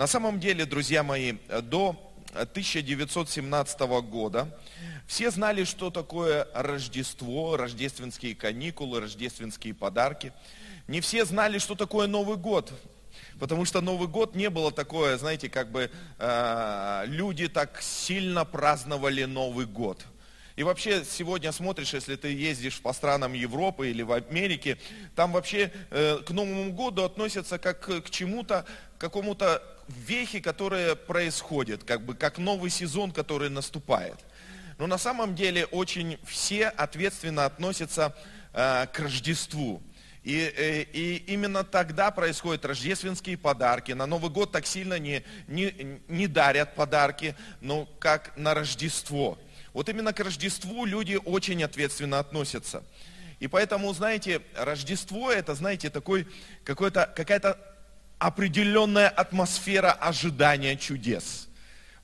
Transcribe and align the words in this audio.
На 0.00 0.06
самом 0.06 0.40
деле, 0.40 0.64
друзья 0.64 1.02
мои, 1.02 1.34
до 1.64 1.94
1917 2.32 3.80
года 3.80 4.48
все 5.06 5.30
знали, 5.30 5.64
что 5.64 5.90
такое 5.90 6.48
Рождество, 6.54 7.58
рождественские 7.58 8.34
каникулы, 8.34 9.00
рождественские 9.00 9.74
подарки. 9.74 10.32
Не 10.88 11.02
все 11.02 11.26
знали, 11.26 11.58
что 11.58 11.74
такое 11.74 12.06
Новый 12.06 12.38
год. 12.38 12.72
Потому 13.38 13.66
что 13.66 13.82
Новый 13.82 14.08
год 14.08 14.34
не 14.34 14.48
было 14.48 14.72
такое, 14.72 15.18
знаете, 15.18 15.50
как 15.50 15.70
бы 15.70 15.90
э, 16.18 17.02
люди 17.04 17.46
так 17.48 17.82
сильно 17.82 18.46
праздновали 18.46 19.24
Новый 19.24 19.66
год. 19.66 20.06
И 20.56 20.62
вообще 20.62 21.04
сегодня 21.04 21.52
смотришь, 21.52 21.94
если 21.94 22.16
ты 22.16 22.28
ездишь 22.28 22.80
по 22.80 22.92
странам 22.92 23.32
Европы 23.32 23.90
или 23.90 24.02
в 24.02 24.12
Америке, 24.12 24.78
там 25.14 25.32
вообще 25.32 25.72
э, 25.90 26.18
к 26.24 26.30
Новому 26.30 26.72
году 26.72 27.02
относятся 27.02 27.58
как 27.58 27.80
к 27.80 28.10
чему-то, 28.10 28.66
какому-то 29.00 29.62
вехе, 29.88 30.40
которая 30.40 30.94
происходит, 30.94 31.82
как 31.84 32.04
бы 32.04 32.14
как 32.14 32.38
новый 32.38 32.70
сезон, 32.70 33.12
который 33.12 33.48
наступает. 33.48 34.18
Но 34.78 34.86
на 34.86 34.98
самом 34.98 35.34
деле 35.34 35.64
очень 35.64 36.18
все 36.24 36.68
ответственно 36.68 37.46
относятся 37.46 38.14
э, 38.52 38.86
к 38.92 38.98
Рождеству. 38.98 39.82
И, 40.22 40.32
и, 40.32 40.38
э, 40.38 40.82
и 40.82 41.16
именно 41.28 41.64
тогда 41.64 42.10
происходят 42.10 42.66
рождественские 42.66 43.38
подарки. 43.38 43.92
На 43.92 44.06
Новый 44.06 44.30
год 44.30 44.52
так 44.52 44.66
сильно 44.66 44.98
не, 44.98 45.24
не, 45.48 46.00
не 46.06 46.26
дарят 46.26 46.74
подарки, 46.74 47.34
но 47.62 47.86
как 47.98 48.36
на 48.36 48.52
Рождество. 48.52 49.38
Вот 49.72 49.88
именно 49.88 50.12
к 50.12 50.20
Рождеству 50.20 50.84
люди 50.84 51.18
очень 51.24 51.64
ответственно 51.64 52.18
относятся. 52.18 52.82
И 53.38 53.48
поэтому, 53.48 53.90
знаете, 53.94 54.42
Рождество 54.54 55.32
это, 55.32 55.54
знаете, 55.54 55.88
такой, 55.88 56.28
какой-то, 56.64 57.10
какая-то 57.16 57.69
определенная 58.20 59.08
атмосфера 59.08 59.92
ожидания 59.92 60.76
чудес. 60.76 61.48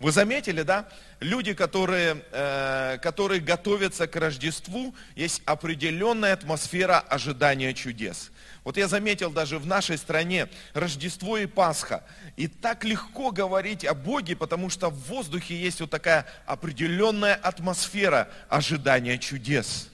Вы 0.01 0.13
заметили, 0.13 0.63
да? 0.63 0.89
Люди, 1.21 1.55
которые, 1.55 2.23
э, 2.33 2.99
которые 3.01 3.41
готовятся 3.41 4.07
к 4.07 4.17
Рождеству, 4.17 4.95
есть 5.15 5.43
определенная 5.45 6.33
атмосфера 6.33 7.01
ожидания 7.01 7.73
чудес. 7.75 8.31
Вот 8.65 8.77
я 8.79 8.89
заметил 8.89 9.31
даже 9.31 9.59
в 9.59 9.67
нашей 9.67 9.97
стране 9.97 10.49
Рождество 10.75 11.39
и 11.39 11.47
Пасха. 11.47 12.03
И 12.37 12.49
так 12.49 12.85
легко 12.85 13.31
говорить 13.31 13.85
о 13.85 13.95
Боге, 13.95 14.37
потому 14.37 14.71
что 14.71 14.91
в 14.91 14.99
воздухе 15.09 15.55
есть 15.55 15.81
вот 15.81 15.91
такая 15.91 16.27
определенная 16.47 17.35
атмосфера 17.35 18.29
ожидания 18.49 19.19
чудес. 19.19 19.91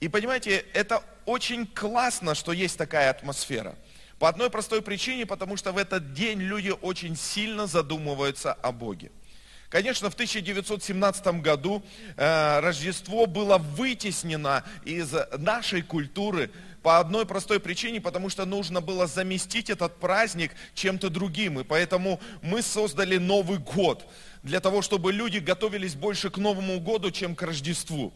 И 0.00 0.08
понимаете, 0.08 0.64
это 0.74 1.02
очень 1.24 1.66
классно, 1.66 2.34
что 2.34 2.52
есть 2.52 2.76
такая 2.76 3.10
атмосфера. 3.10 3.74
По 4.18 4.28
одной 4.28 4.50
простой 4.50 4.82
причине, 4.82 5.26
потому 5.26 5.56
что 5.56 5.72
в 5.72 5.78
этот 5.78 6.12
день 6.14 6.40
люди 6.40 6.72
очень 6.82 7.16
сильно 7.16 7.66
задумываются 7.66 8.52
о 8.52 8.72
Боге. 8.72 9.10
Конечно, 9.68 10.08
в 10.08 10.14
1917 10.14 11.26
году 11.40 11.82
э, 12.16 12.60
Рождество 12.60 13.26
было 13.26 13.58
вытеснено 13.58 14.62
из 14.84 15.12
нашей 15.36 15.82
культуры 15.82 16.50
по 16.84 17.00
одной 17.00 17.26
простой 17.26 17.58
причине, 17.58 18.00
потому 18.00 18.28
что 18.28 18.44
нужно 18.44 18.80
было 18.80 19.08
заместить 19.08 19.70
этот 19.70 19.98
праздник 19.98 20.52
чем-то 20.74 21.10
другим. 21.10 21.58
И 21.58 21.64
поэтому 21.64 22.20
мы 22.40 22.62
создали 22.62 23.16
Новый 23.16 23.58
год, 23.58 24.06
для 24.44 24.60
того, 24.60 24.82
чтобы 24.82 25.12
люди 25.12 25.38
готовились 25.38 25.94
больше 25.94 26.30
к 26.30 26.36
Новому 26.36 26.78
году, 26.78 27.10
чем 27.10 27.34
к 27.34 27.42
Рождеству. 27.42 28.12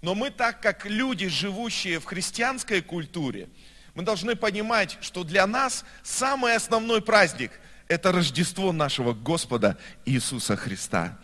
Но 0.00 0.14
мы 0.14 0.30
так, 0.30 0.60
как 0.62 0.86
люди, 0.86 1.28
живущие 1.28 1.98
в 1.98 2.04
христианской 2.04 2.80
культуре, 2.80 3.48
мы 3.94 4.02
должны 4.02 4.34
понимать, 4.36 4.98
что 5.00 5.24
для 5.24 5.46
нас 5.46 5.84
самый 6.02 6.54
основной 6.54 7.00
праздник– 7.00 7.52
это 7.88 8.12
Рождество 8.12 8.72
нашего 8.72 9.12
Господа 9.12 9.76
Иисуса 10.04 10.56
Христа. 10.56 11.16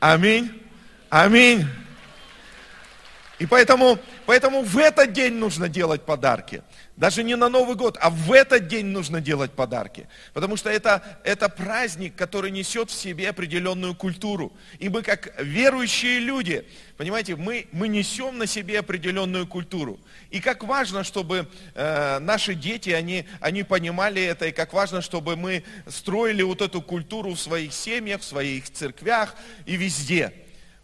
Аминь. 0.00 0.62
Аминь. 1.10 1.66
И 3.38 3.46
поэтому, 3.46 3.98
поэтому 4.26 4.62
в 4.62 4.78
этот 4.78 5.12
день 5.12 5.34
нужно 5.34 5.68
делать 5.68 6.02
подарки. 6.02 6.62
Даже 6.96 7.22
не 7.22 7.36
на 7.36 7.48
Новый 7.48 7.74
год, 7.74 7.96
а 8.00 8.10
в 8.10 8.32
этот 8.32 8.68
день 8.68 8.86
нужно 8.86 9.20
делать 9.20 9.52
подарки. 9.52 10.06
Потому 10.34 10.56
что 10.56 10.70
это, 10.70 11.02
это 11.24 11.48
праздник, 11.48 12.14
который 12.14 12.50
несет 12.50 12.90
в 12.90 12.94
себе 12.94 13.30
определенную 13.30 13.94
культуру. 13.94 14.52
И 14.78 14.88
мы 14.88 15.02
как 15.02 15.32
верующие 15.42 16.18
люди, 16.18 16.66
понимаете, 16.96 17.36
мы, 17.36 17.66
мы 17.72 17.88
несем 17.88 18.38
на 18.38 18.46
себе 18.46 18.78
определенную 18.78 19.46
культуру. 19.46 19.98
И 20.30 20.40
как 20.40 20.64
важно, 20.64 21.02
чтобы 21.02 21.48
э, 21.74 22.18
наши 22.20 22.54
дети, 22.54 22.90
они, 22.90 23.26
они 23.40 23.62
понимали 23.62 24.22
это, 24.22 24.46
и 24.46 24.52
как 24.52 24.72
важно, 24.72 25.00
чтобы 25.00 25.36
мы 25.36 25.64
строили 25.88 26.42
вот 26.42 26.60
эту 26.60 26.82
культуру 26.82 27.34
в 27.34 27.40
своих 27.40 27.72
семьях, 27.72 28.20
в 28.20 28.24
своих 28.24 28.70
церквях 28.70 29.34
и 29.64 29.76
везде. 29.76 30.32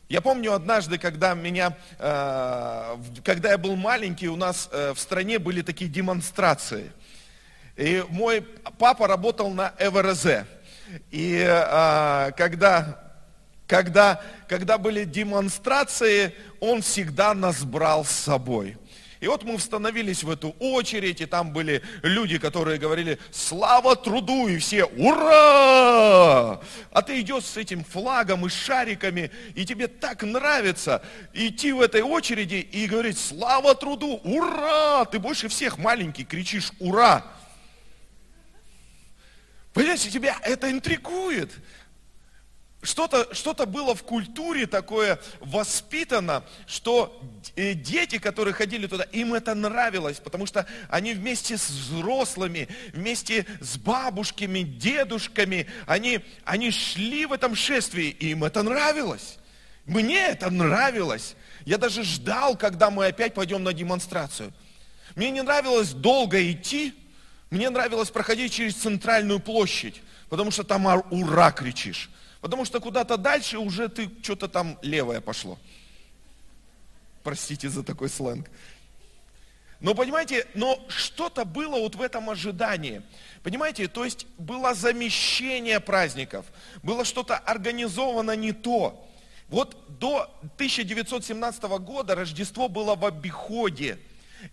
Я 0.09 0.23
помню 0.23 0.55
однажды, 0.55 0.97
когда 0.97 1.35
меня, 1.35 1.77
э, 1.99 2.97
когда 3.23 3.51
я 3.51 3.59
был 3.59 3.77
маленький, 3.77 4.29
у 4.29 4.37
нас 4.37 4.71
э, 4.73 4.95
в 4.95 4.99
стране 4.99 5.39
были 5.39 5.61
такие 5.61 5.91
демонстрации. 5.91 6.93
И 7.77 8.03
мой 8.09 8.41
папа 8.79 9.07
работал 9.07 9.51
на 9.51 9.75
ЭВРЗ. 9.79 10.47
И 11.11 11.45
э, 11.47 12.33
когда, 12.39 13.13
когда, 13.67 14.23
когда 14.49 14.79
были 14.79 15.05
демонстрации, 15.05 16.35
он 16.59 16.81
всегда 16.81 17.35
нас 17.35 17.63
брал 17.63 18.07
с 18.07 18.11
собой. 18.11 18.79
И 19.21 19.27
вот 19.27 19.43
мы 19.43 19.59
становились 19.59 20.23
в 20.23 20.31
эту 20.31 20.51
очередь, 20.61 21.21
и 21.21 21.27
там 21.27 21.53
были 21.53 21.83
люди, 22.03 22.39
которые 22.39 22.79
говорили, 22.79 23.19
слава 23.33 23.97
труду, 23.97 24.47
и 24.47 24.59
все, 24.59 24.85
ура! 24.85 26.61
А 26.93 27.03
ты 27.05 27.21
идешь 27.21 27.45
с 27.45 27.57
этим 27.57 27.83
флагом 27.83 28.47
и 28.47 28.49
шариками, 28.49 29.31
и 29.55 29.65
тебе 29.65 29.89
так 29.89 30.23
нравится 30.23 31.03
идти 31.33 31.73
в 31.73 31.81
этой 31.81 32.03
очереди 32.03 32.57
и 32.57 32.87
говорить, 32.87 33.19
слава 33.19 33.75
труду, 33.75 34.21
ура! 34.23 35.05
Ты 35.07 35.19
больше 35.19 35.49
всех 35.49 35.79
маленький 35.79 36.25
кричишь, 36.25 36.73
ура! 36.79 37.25
Понимаете, 39.73 40.11
тебя 40.11 40.37
это 40.43 40.71
интригует. 40.71 41.53
Что-то 42.81 43.35
что 43.35 43.55
было 43.67 43.97
в 43.97 44.05
культуре 44.05 44.67
такое 44.69 45.19
воспитано, 45.41 46.45
что 46.67 47.21
э, 47.57 47.75
дети, 47.75 48.19
которые 48.19 48.55
ходили 48.55 48.87
туда, 48.87 49.03
им 49.05 49.35
это 49.35 49.57
нравилось, 49.57 50.21
потому 50.21 50.47
что 50.47 50.65
они 50.89 51.13
вместе 51.13 51.59
с 51.59 51.69
взрослыми, 51.69 52.69
вместе 52.93 53.47
с 53.61 53.77
бабушками, 53.79 54.61
дедушками, 54.61 55.67
они, 55.87 56.21
они 56.45 56.71
шли 56.71 57.27
в 57.27 57.33
этом 57.33 57.57
шествии, 57.57 58.11
и 58.11 58.31
им 58.31 58.45
это 58.45 58.63
нравилось. 58.63 59.39
Мне 59.85 60.29
это 60.29 60.49
нравилось. 60.49 61.35
Я 61.65 61.79
даже 61.79 62.05
ждал, 62.05 62.57
когда 62.57 62.91
мы 62.91 63.07
опять 63.07 63.35
пойдем 63.35 63.65
на 63.65 63.73
демонстрацию. 63.73 64.53
Мне 65.17 65.33
не 65.33 65.43
нравилось 65.43 65.91
долго 65.91 66.53
идти, 66.53 66.95
мне 67.51 67.71
нравилось 67.71 68.11
проходить 68.11 68.53
через 68.53 68.77
центральную 68.77 69.41
площадь, 69.41 70.01
потому 70.29 70.53
что 70.53 70.63
там 70.63 70.87
ура 71.11 71.51
кричишь. 71.51 72.09
Потому 72.41 72.65
что 72.65 72.81
куда-то 72.81 73.17
дальше 73.17 73.59
уже 73.59 73.89
ты 73.89 74.11
что-то 74.23 74.49
там 74.49 74.79
левое 74.83 75.21
пошло. 75.21 75.59
Простите 77.23 77.69
за 77.69 77.83
такой 77.83 78.09
сленг. 78.09 78.49
Но 79.81 79.95
понимаете, 79.95 80.47
но 80.55 80.85
что-то 80.89 81.45
было 81.45 81.79
вот 81.79 81.95
в 81.95 82.03
этом 82.03 82.31
ожидании. 82.31 83.03
Понимаете, 83.43 83.87
то 83.87 84.05
есть 84.05 84.27
было 84.37 84.75
замещение 84.75 85.79
праздников, 85.79 86.47
было 86.83 87.05
что-то 87.05 87.37
организовано 87.37 88.35
не 88.35 88.53
то. 88.53 89.05
Вот 89.49 89.77
до 89.99 90.23
1917 90.57 91.63
года 91.81 92.15
Рождество 92.15 92.69
было 92.69 92.97
в 92.97 93.05
обиходе. 93.05 93.99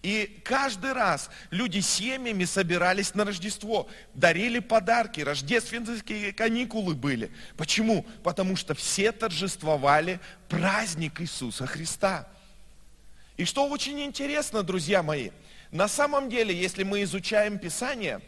И 0.01 0.41
каждый 0.43 0.93
раз 0.93 1.29
люди 1.51 1.79
семьями 1.79 2.45
собирались 2.45 3.13
на 3.13 3.23
Рождество, 3.23 3.87
дарили 4.13 4.59
подарки, 4.59 5.21
рождественские 5.21 6.33
каникулы 6.33 6.95
были. 6.95 7.31
Почему? 7.55 8.05
Потому 8.23 8.55
что 8.55 8.73
все 8.73 9.11
торжествовали 9.11 10.19
праздник 10.49 11.21
Иисуса 11.21 11.67
Христа. 11.67 12.27
И 13.37 13.45
что 13.45 13.67
очень 13.67 14.01
интересно, 14.01 14.63
друзья 14.63 15.03
мои, 15.03 15.29
на 15.71 15.87
самом 15.87 16.29
деле, 16.29 16.55
если 16.55 16.83
мы 16.83 17.03
изучаем 17.03 17.59
Писание, 17.59 18.21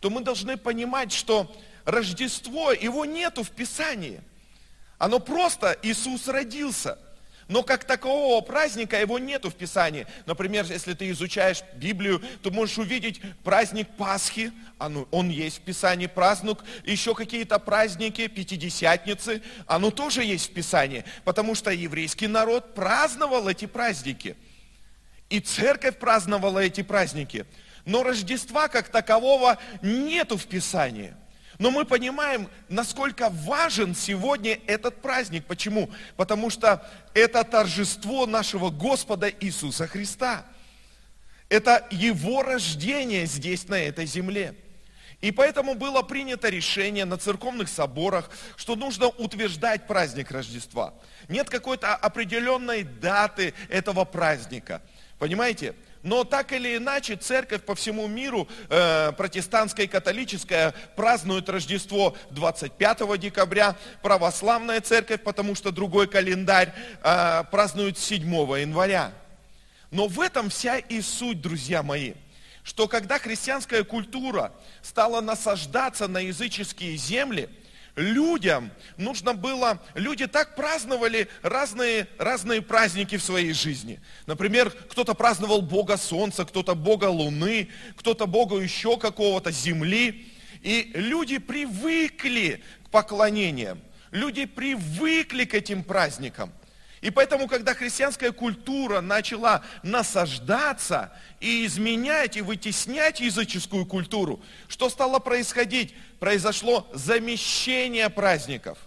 то 0.00 0.08
мы 0.08 0.22
должны 0.22 0.56
понимать, 0.56 1.12
что 1.12 1.54
Рождество, 1.84 2.72
его 2.72 3.04
нету 3.04 3.42
в 3.42 3.50
Писании. 3.50 4.20
Оно 4.98 5.18
просто 5.18 5.76
Иисус 5.82 6.28
родился– 6.28 6.98
но 7.52 7.62
как 7.62 7.84
такового 7.84 8.40
праздника 8.40 8.98
его 8.98 9.18
нету 9.18 9.50
в 9.50 9.54
Писании. 9.54 10.06
Например, 10.24 10.64
если 10.64 10.94
ты 10.94 11.10
изучаешь 11.10 11.62
Библию, 11.74 12.22
то 12.42 12.50
можешь 12.50 12.78
увидеть 12.78 13.20
праздник 13.44 13.88
Пасхи, 13.98 14.52
он, 14.78 15.06
он 15.10 15.28
есть 15.28 15.58
в 15.58 15.60
Писании, 15.60 16.06
праздник, 16.06 16.64
еще 16.86 17.14
какие-то 17.14 17.58
праздники, 17.58 18.26
Пятидесятницы, 18.26 19.42
оно 19.66 19.90
тоже 19.90 20.24
есть 20.24 20.50
в 20.50 20.54
Писании, 20.54 21.04
потому 21.24 21.54
что 21.54 21.70
еврейский 21.70 22.26
народ 22.26 22.74
праздновал 22.74 23.46
эти 23.46 23.66
праздники. 23.66 24.34
И 25.28 25.38
церковь 25.38 25.98
праздновала 25.98 26.60
эти 26.60 26.82
праздники. 26.82 27.44
Но 27.84 28.02
Рождества 28.02 28.68
как 28.68 28.88
такового 28.88 29.58
нету 29.82 30.38
в 30.38 30.46
Писании. 30.46 31.14
Но 31.62 31.70
мы 31.70 31.84
понимаем, 31.84 32.48
насколько 32.68 33.28
важен 33.30 33.94
сегодня 33.94 34.58
этот 34.66 35.00
праздник. 35.00 35.44
Почему? 35.46 35.90
Потому 36.16 36.50
что 36.50 36.84
это 37.14 37.44
торжество 37.44 38.26
нашего 38.26 38.70
Господа 38.70 39.30
Иисуса 39.30 39.86
Христа. 39.86 40.44
Это 41.48 41.86
Его 41.92 42.42
рождение 42.42 43.26
здесь, 43.26 43.68
на 43.68 43.76
этой 43.76 44.06
земле. 44.06 44.56
И 45.20 45.30
поэтому 45.30 45.76
было 45.76 46.02
принято 46.02 46.48
решение 46.48 47.04
на 47.04 47.16
церковных 47.16 47.68
соборах, 47.68 48.28
что 48.56 48.74
нужно 48.74 49.06
утверждать 49.06 49.86
праздник 49.86 50.32
Рождества. 50.32 50.92
Нет 51.28 51.48
какой-то 51.48 51.94
определенной 51.94 52.82
даты 52.82 53.54
этого 53.68 54.04
праздника. 54.04 54.82
Понимаете? 55.20 55.76
Но 56.02 56.24
так 56.24 56.52
или 56.52 56.76
иначе, 56.76 57.16
церковь 57.16 57.62
по 57.62 57.74
всему 57.76 58.08
миру, 58.08 58.48
э, 58.68 59.12
протестантская 59.12 59.86
и 59.86 59.88
католическая, 59.88 60.74
празднует 60.96 61.48
Рождество 61.48 62.16
25 62.30 63.16
декабря, 63.18 63.76
православная 64.02 64.80
церковь, 64.80 65.22
потому 65.22 65.54
что 65.54 65.70
другой 65.70 66.08
календарь, 66.08 66.74
э, 67.02 67.44
празднует 67.50 67.98
7 67.98 68.58
января. 68.58 69.12
Но 69.92 70.08
в 70.08 70.20
этом 70.20 70.50
вся 70.50 70.78
и 70.78 71.00
суть, 71.00 71.40
друзья 71.40 71.84
мои, 71.84 72.14
что 72.64 72.88
когда 72.88 73.18
христианская 73.18 73.84
культура 73.84 74.52
стала 74.82 75.20
насаждаться 75.20 76.08
на 76.08 76.18
языческие 76.18 76.96
земли– 76.96 77.48
людям 77.96 78.70
нужно 78.96 79.34
было, 79.34 79.80
люди 79.94 80.26
так 80.26 80.56
праздновали 80.56 81.28
разные, 81.42 82.08
разные 82.18 82.62
праздники 82.62 83.16
в 83.16 83.22
своей 83.22 83.52
жизни. 83.52 84.00
Например, 84.26 84.70
кто-то 84.70 85.14
праздновал 85.14 85.62
Бога 85.62 85.96
Солнца, 85.96 86.44
кто-то 86.44 86.74
Бога 86.74 87.06
Луны, 87.06 87.68
кто-то 87.96 88.26
Бога 88.26 88.56
еще 88.56 88.96
какого-то 88.96 89.50
Земли. 89.50 90.28
И 90.62 90.92
люди 90.94 91.38
привыкли 91.38 92.62
к 92.86 92.90
поклонениям, 92.90 93.80
люди 94.10 94.46
привыкли 94.46 95.44
к 95.44 95.54
этим 95.54 95.82
праздникам. 95.82 96.52
И 97.02 97.10
поэтому, 97.10 97.48
когда 97.48 97.74
христианская 97.74 98.30
культура 98.30 99.00
начала 99.00 99.64
насаждаться 99.82 101.12
и 101.40 101.66
изменять, 101.66 102.36
и 102.36 102.42
вытеснять 102.42 103.18
языческую 103.18 103.86
культуру, 103.86 104.40
что 104.68 104.88
стало 104.88 105.18
происходить? 105.18 105.94
Произошло 106.20 106.88
замещение 106.94 108.08
праздников. 108.08 108.78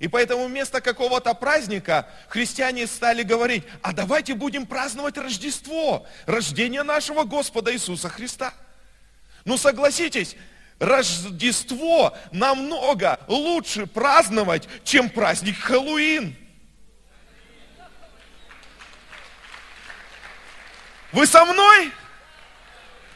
И 0.00 0.08
поэтому 0.08 0.46
вместо 0.46 0.80
какого-то 0.80 1.32
праздника 1.34 2.08
христиане 2.28 2.88
стали 2.88 3.22
говорить, 3.22 3.62
а 3.82 3.92
давайте 3.92 4.34
будем 4.34 4.66
праздновать 4.66 5.16
Рождество, 5.16 6.04
рождение 6.26 6.82
нашего 6.82 7.22
Господа 7.22 7.72
Иисуса 7.72 8.08
Христа. 8.08 8.52
Ну 9.44 9.56
согласитесь, 9.56 10.34
Рождество 10.80 12.16
намного 12.32 13.20
лучше 13.28 13.86
праздновать, 13.86 14.66
чем 14.82 15.08
праздник 15.08 15.56
Хэллоуин. 15.58 16.34
Вы 21.12 21.26
со 21.26 21.44
мной? 21.44 21.92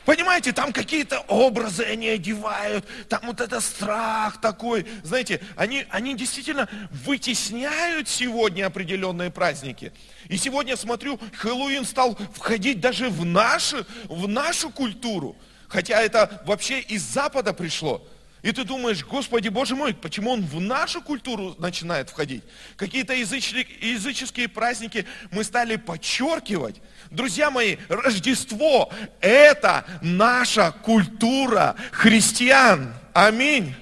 Понимаете, 0.05 0.53
там 0.53 0.73
какие-то 0.73 1.21
образы 1.29 1.83
они 1.83 2.09
одевают, 2.09 2.85
там 3.09 3.21
вот 3.25 3.41
это 3.41 3.61
страх 3.61 4.39
такой. 4.39 4.87
Знаете, 5.03 5.41
они, 5.57 5.87
они 5.89 6.15
действительно 6.15 6.69
вытесняют 6.91 8.09
сегодня 8.09 8.67
определенные 8.67 9.31
праздники. 9.31 9.93
И 10.29 10.37
сегодня, 10.37 10.77
смотрю, 10.77 11.19
Хэллоуин 11.39 11.87
стал 11.87 12.19
входить 12.35 12.81
даже 12.81 13.09
в 13.09 13.25
нашу, 13.25 13.87
в 14.05 14.29
нашу 14.29 14.69
культуру. 14.69 15.37
Хотя 15.69 16.03
это 16.03 16.43
вообще 16.45 16.81
из 16.81 17.03
Запада 17.03 17.55
пришло. 17.55 18.07
И 18.45 18.53
ты 18.53 18.65
думаешь, 18.65 19.03
Господи, 19.03 19.49
Боже 19.49 19.75
мой, 19.75 19.95
почему 19.95 20.33
он 20.33 20.43
в 20.43 20.61
нашу 20.61 21.01
культуру 21.01 21.55
начинает 21.59 22.11
входить? 22.11 22.43
Какие-то 22.77 23.15
языческие 23.15 24.49
праздники 24.49 25.07
мы 25.31 25.45
стали 25.45 25.77
подчеркивать. 25.77 26.77
Друзья 27.11 27.51
мои, 27.51 27.79
Рождество– 27.89 28.93
это 29.23 29.87
наша 30.03 30.73
культура 30.73 31.75
христиан. 31.91 32.93
Аминь. 33.15 33.75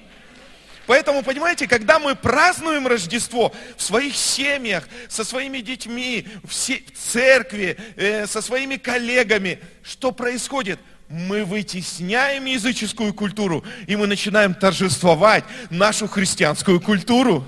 Поэтому, 0.86 1.24
понимаете, 1.24 1.66
когда 1.66 1.98
мы 1.98 2.14
празднуем 2.14 2.86
Рождество 2.86 3.52
в 3.76 3.82
своих 3.82 4.14
семьях, 4.14 4.88
со 5.08 5.24
своими 5.24 5.58
детьми, 5.58 6.28
в 6.44 6.52
церкви, 6.52 7.76
э, 7.96 8.28
со 8.28 8.40
своими 8.40 8.76
коллегами, 8.76 9.58
что 9.82 10.12
происходит– 10.12 10.78
мы 11.12 11.44
вытесняем 11.44 12.46
языческую 12.46 13.12
культуру, 13.12 13.64
и 13.86 13.94
мы 13.96 14.06
начинаем 14.06 14.54
торжествовать 14.54 15.44
нашу 15.70 16.08
христианскую 16.08 16.80
культуру. 16.80 17.46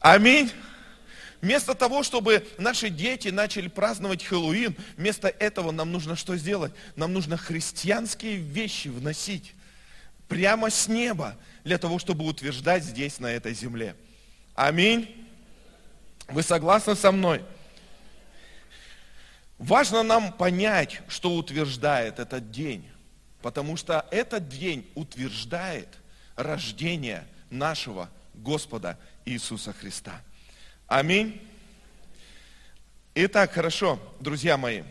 Аминь. 0.00 0.50
Вместо 1.42 1.74
того, 1.74 2.02
чтобы 2.02 2.46
наши 2.58 2.88
дети 2.88 3.28
начали 3.28 3.68
праздновать 3.68 4.24
Хэллоуин, 4.24 4.74
вместо 4.96 5.28
этого 5.28 5.70
нам 5.70 5.92
нужно 5.92 6.16
что 6.16 6.36
сделать? 6.36 6.72
Нам 6.94 7.12
нужно 7.12 7.36
христианские 7.36 8.36
вещи 8.36 8.88
вносить 8.88 9.52
прямо 10.28 10.70
с 10.70 10.88
неба, 10.88 11.36
для 11.64 11.78
того, 11.78 11.98
чтобы 11.98 12.24
утверждать 12.24 12.84
здесь, 12.84 13.18
на 13.18 13.26
этой 13.26 13.52
земле. 13.52 13.96
Аминь. 14.54 15.28
Вы 16.28 16.42
согласны 16.42 16.94
со 16.94 17.12
мной? 17.12 17.42
Важно 19.58 20.02
нам 20.02 20.32
понять, 20.32 21.00
что 21.08 21.34
утверждает 21.34 22.18
этот 22.18 22.50
день, 22.50 22.86
потому 23.40 23.76
что 23.76 24.06
этот 24.10 24.48
день 24.48 24.86
утверждает 24.94 25.88
рождение 26.36 27.26
нашего 27.48 28.10
Господа 28.34 28.98
Иисуса 29.24 29.72
Христа. 29.72 30.20
Аминь. 30.86 31.40
Итак, 33.14 33.52
хорошо, 33.52 33.98
друзья 34.20 34.58
мои. 34.58 34.82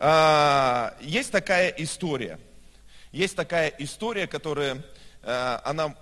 А, 0.00 0.96
есть 1.00 1.30
такая 1.30 1.68
история. 1.68 2.40
Есть 3.12 3.36
такая 3.36 3.68
история, 3.78 4.26
которая, 4.26 4.84
а, 5.22 5.62
она, 5.64 5.94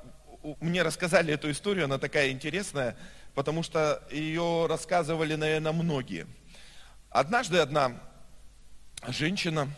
мне 0.60 0.80
рассказали 0.80 1.34
эту 1.34 1.50
историю, 1.50 1.84
она 1.84 1.98
такая 1.98 2.30
интересная, 2.30 2.96
потому 3.34 3.62
что 3.62 4.02
ее 4.10 4.64
рассказывали, 4.70 5.34
наверное, 5.34 5.72
многие– 5.72 6.26
Однажды 7.14 7.58
одна 7.58 7.92
женщина, 9.06 9.70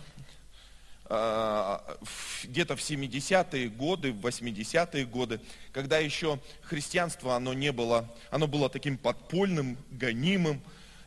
а, 1.05 1.99
где-то 2.45 2.77
в 2.77 2.81
70-е 2.81 3.69
годы, 3.69 4.11
в 4.11 4.27
80-е 4.27 5.05
годы, 5.05 5.39
когда 5.71 5.99
еще 5.99 6.41
христианство, 6.63 7.37
оно 7.37 7.53
не 7.53 7.73
было, 7.73 8.11
оно 8.31 8.47
было 8.49 8.71
таким 8.71 8.97
подпольным, 8.97 9.77
гонимым. 9.91 10.63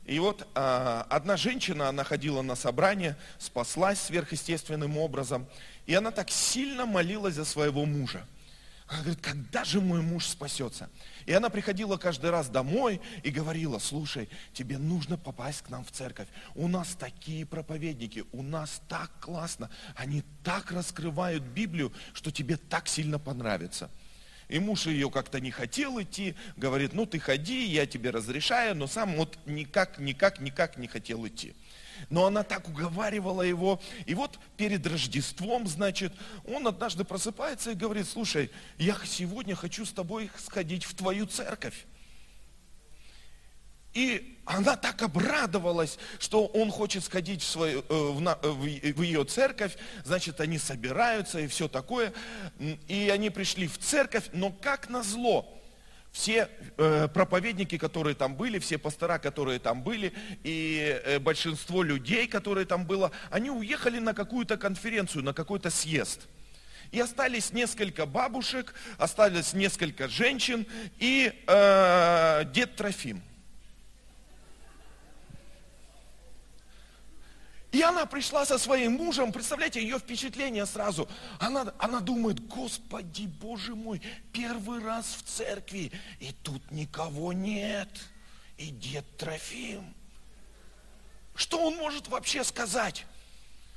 И 0.06 0.20
вот 0.20 0.48
а, 0.54 1.08
одна 1.10 1.36
женщина, 1.36 1.90
она 1.90 2.04
ходила 2.04 2.44
на 2.44 2.54
собрание, 2.54 3.18
спаслась 3.40 4.00
сверхъестественным 4.00 5.00
образом, 5.00 5.48
и 5.88 5.96
она 5.96 6.12
так 6.12 6.30
сильно 6.30 6.86
молилась 6.86 7.34
за 7.34 7.44
своего 7.44 7.86
мужа– 7.86 8.24
она 8.90 9.02
говорит, 9.02 9.22
когда 9.22 9.64
же 9.64 9.82
мой 9.82 10.02
муж 10.02 10.26
спасется? 10.26 10.90
И 11.28 11.32
она 11.32 11.52
приходила 11.52 11.98
каждый 11.98 12.32
раз 12.32 12.50
домой 12.50 13.00
и 13.22 13.30
говорила, 13.30 13.78
слушай, 13.78 14.28
тебе 14.52 14.80
нужно 14.80 15.16
попасть 15.16 15.62
к 15.62 15.70
нам 15.70 15.86
в 15.86 15.92
церковь. 15.92 16.28
У 16.56 16.68
нас 16.68 16.96
такие 16.96 17.46
проповедники, 17.46 18.24
у 18.32 18.42
нас 18.42 18.82
так 18.90 19.12
классно. 19.20 19.70
Они 19.96 20.24
так 20.44 20.72
раскрывают 20.72 21.44
Библию, 21.44 21.94
что 22.14 22.32
тебе 22.32 22.58
так 22.58 22.88
сильно 22.88 23.20
понравится. 23.20 23.92
И 24.48 24.58
муж 24.58 24.88
ее 24.88 25.12
как-то 25.12 25.40
не 25.40 25.52
хотел 25.52 26.02
идти, 26.02 26.34
говорит, 26.58 26.94
ну 26.94 27.06
ты 27.06 27.20
ходи, 27.20 27.68
я 27.68 27.86
тебе 27.86 28.10
разрешаю, 28.10 28.76
но 28.76 28.88
сам 28.88 29.16
вот 29.18 29.38
никак, 29.46 30.00
никак, 30.00 30.40
никак 30.40 30.78
не 30.78 30.88
хотел 30.88 31.28
идти. 31.28 31.54
Но 32.10 32.26
она 32.26 32.44
так 32.44 32.68
уговаривала 32.68 33.42
его. 33.42 33.82
И 34.06 34.14
вот 34.14 34.40
перед 34.58 34.86
Рождеством, 34.86 35.68
значит, 35.68 36.14
он 36.46 36.68
однажды 36.68 37.04
просыпается 37.04 37.72
и 37.72 37.76
говорит, 37.76 38.08
слушай, 38.08 38.52
я 38.78 38.96
сегодня 39.06 39.56
хочу 39.56 39.86
с 39.86 39.92
тобой 39.92 40.30
сходить 40.38 40.84
в 40.84 40.94
твою 40.96 41.26
церковь. 41.26 41.86
И 43.94 44.38
она 44.46 44.76
так 44.76 45.02
обрадовалась, 45.02 45.98
что 46.20 46.46
он 46.46 46.72
хочет 46.72 47.04
сходить 47.04 47.42
в, 47.42 47.46
свою, 47.46 47.80
э, 47.80 47.84
в, 47.90 48.94
в 48.94 49.02
ее 49.02 49.24
церковь, 49.26 49.76
значит, 50.06 50.40
они 50.40 50.60
собираются 50.60 51.40
и 51.40 51.48
все 51.48 51.68
такое. 51.68 52.14
И 52.88 53.10
они 53.12 53.30
пришли 53.32 53.68
в 53.68 53.80
церковь, 53.80 54.30
но 54.32 54.52
как 54.52 54.90
назло, 54.90 55.59
все 56.12 56.50
э, 56.78 57.08
проповедники, 57.14 57.78
которые 57.78 58.16
там 58.16 58.36
были, 58.36 58.60
все 58.60 58.78
пастора, 58.78 59.20
которые 59.20 59.60
там 59.60 59.84
были, 59.84 60.14
и 60.44 61.02
э, 61.06 61.20
большинство 61.20 61.84
людей, 61.84 62.28
которые 62.28 62.66
там 62.66 62.86
было, 62.86 63.12
они 63.30 63.50
уехали 63.50 64.00
на 64.00 64.14
какую-то 64.14 64.58
конференцию, 64.58 65.24
на 65.24 65.34
какой-то 65.34 65.70
съезд. 65.70 66.28
И 66.92 67.00
остались 67.00 67.54
несколько 67.54 68.08
бабушек, 68.08 68.74
остались 68.98 69.54
несколько 69.54 70.08
женщин 70.08 70.66
и 70.98 71.32
э, 71.46 72.44
дед 72.52 72.76
Трофим. 72.76 73.22
И 77.72 77.84
она 77.84 78.06
пришла 78.08 78.46
со 78.46 78.58
своим 78.58 78.94
мужем, 78.94 79.32
представляете, 79.32 79.82
ее 79.82 80.00
впечатление 80.00 80.66
сразу. 80.66 81.08
Она, 81.40 81.72
она 81.78 82.00
думает, 82.00 82.40
Господи, 82.48 83.28
Боже 83.28 83.76
мой, 83.76 84.02
первый 84.34 84.84
раз 84.84 85.06
в 85.06 85.24
церкви, 85.24 85.92
и 86.20 86.32
тут 86.44 86.72
никого 86.72 87.32
нет. 87.32 87.90
И 88.58 88.72
дед 88.72 89.06
Трофим. 89.18 89.94
Что 91.36 91.68
он 91.68 91.76
может 91.76 92.08
вообще 92.08 92.44
сказать? 92.44 93.06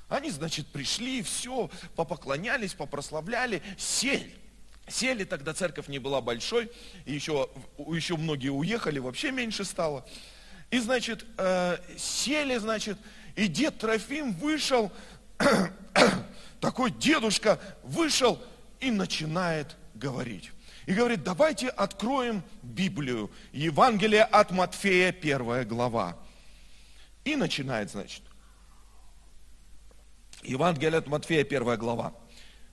Они, 0.09 0.31
значит, 0.31 0.67
пришли, 0.67 1.23
все, 1.23 1.71
попоклонялись, 1.95 2.75
попрославляли, 2.75 3.63
сели. 3.79 4.35
Сели, 4.89 5.25
тогда 5.25 5.55
церковь 5.55 5.87
не 5.89 5.99
была 5.99 6.21
большой, 6.21 6.73
и 7.05 7.13
еще, 7.13 7.49
еще 7.79 8.17
многие 8.17 8.49
уехали, 8.49 8.99
вообще 8.99 9.31
меньше 9.31 9.65
стало. 9.65 10.05
И, 10.71 10.79
значит, 10.81 11.25
э, 11.39 11.79
сели, 11.97 12.57
значит, 12.57 12.99
и 13.37 13.49
дед 13.49 13.79
Трофим 13.79 14.33
вышел, 14.35 14.93
такой 16.61 16.91
дедушка 16.91 17.59
вышел 17.83 18.41
и 18.81 18.91
начинает 18.91 19.77
говорить. 19.95 20.51
И 20.87 20.93
говорит, 20.93 21.23
давайте 21.23 21.69
откроем 21.69 22.43
Библию, 22.63 23.31
Евангелие 23.53 24.25
от 24.25 24.51
Матфея, 24.51 25.13
первая 25.13 25.65
глава. 25.65 26.17
И 27.25 27.37
начинает, 27.37 27.91
значит, 27.91 28.23
Евангелие 30.43 30.99
от 30.99 31.07
Матфея, 31.07 31.45
первая 31.45 31.77
глава. 31.77 32.13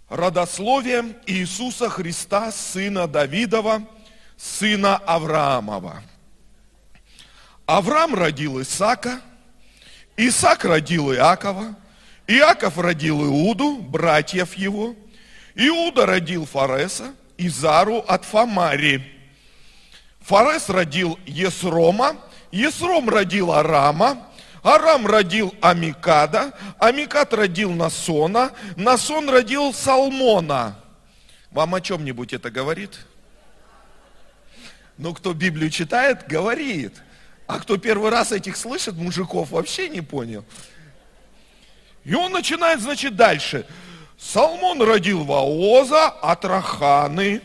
Родословие 0.10 1.16
Иисуса 1.28 1.88
Христа, 1.88 2.51
сына 2.51 3.08
Давидова, 3.08 3.88
сына 4.38 4.98
Авраамова. 4.98 6.01
Авраам 7.68 8.16
родил 8.16 8.60
Исаака, 8.60 9.22
Исаак 10.22 10.66
родил 10.66 11.14
Иакова, 11.14 11.76
Иаков 12.28 12.78
родил 12.78 13.26
Иуду, 13.26 13.78
братьев 13.78 14.54
его, 14.56 14.94
Иуда 15.56 16.06
родил 16.06 16.46
Фареса, 16.46 17.16
Изару 17.38 18.00
от 18.00 18.26
Фамари. 18.26 19.02
Фарес 20.20 20.68
родил 20.68 21.18
Есрома, 21.26 22.18
Есром 22.52 23.08
родил 23.08 23.54
Арама, 23.54 24.28
Арам 24.62 25.08
родил 25.08 25.56
Амикада, 25.62 26.52
Амикад 26.80 27.34
родил 27.34 27.72
Насона, 27.72 28.52
Насон 28.76 29.30
родил 29.30 29.74
Салмона. 29.74 30.76
Вам 31.52 31.76
о 31.76 31.80
чем-нибудь 31.80 32.34
это 32.34 32.52
говорит? 32.52 33.00
Ну, 34.98 35.14
кто 35.14 35.34
Библию 35.34 35.70
читает, 35.70 36.28
говорит. 36.28 37.02
А 37.50 37.60
кто 37.60 37.77
первый 37.77 38.12
раз 38.12 38.32
этих 38.32 38.56
слышит, 38.56 38.94
мужиков, 38.94 39.50
вообще 39.50 39.89
не 39.89 40.01
понял. 40.01 40.46
И 42.06 42.13
он 42.13 42.32
начинает, 42.32 42.79
значит, 42.79 43.15
дальше. 43.15 43.65
Салмон 44.20 44.84
родил 44.84 45.24
Ваоза 45.24 46.10
от 46.10 46.46
Раханы. 46.46 47.41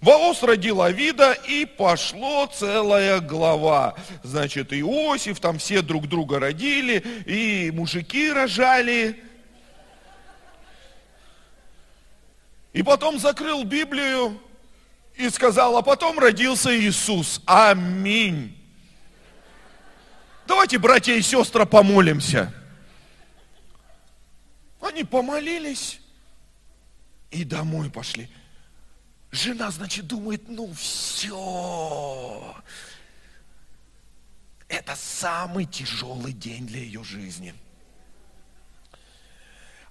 Воос 0.00 0.42
родил 0.42 0.82
Авида, 0.82 1.30
и 1.46 1.64
пошло 1.64 2.46
целая 2.52 3.20
глава. 3.20 3.94
Значит, 4.24 4.72
Иосиф, 4.72 5.38
там 5.38 5.58
все 5.58 5.80
друг 5.80 6.08
друга 6.08 6.40
родили, 6.40 6.98
и 7.24 7.70
мужики 7.70 8.32
рожали. 8.32 9.22
И 12.72 12.82
потом 12.82 13.20
закрыл 13.20 13.62
Библию 13.62 14.42
и 15.14 15.30
сказал, 15.30 15.76
а 15.76 15.82
потом 15.82 16.18
родился 16.18 16.76
Иисус. 16.76 17.40
Аминь. 17.46 18.65
Давайте, 20.46 20.78
братья 20.78 21.14
и 21.14 21.22
сестры, 21.22 21.66
помолимся. 21.66 22.52
Они 24.80 25.02
помолились 25.02 26.00
и 27.30 27.44
домой 27.44 27.90
пошли. 27.90 28.28
Жена, 29.32 29.70
значит, 29.70 30.06
думает, 30.06 30.48
ну 30.48 30.72
все. 30.72 32.54
Это 34.68 34.94
самый 34.94 35.64
тяжелый 35.64 36.32
день 36.32 36.66
для 36.66 36.80
ее 36.80 37.02
жизни. 37.04 37.52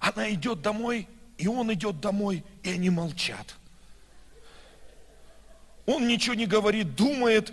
Она 0.00 0.32
идет 0.32 0.62
домой, 0.62 1.08
и 1.38 1.46
он 1.46 1.72
идет 1.72 2.00
домой, 2.00 2.44
и 2.62 2.70
они 2.70 2.90
молчат. 2.90 3.56
Он 5.84 6.08
ничего 6.08 6.34
не 6.34 6.46
говорит, 6.46 6.94
думает, 6.94 7.52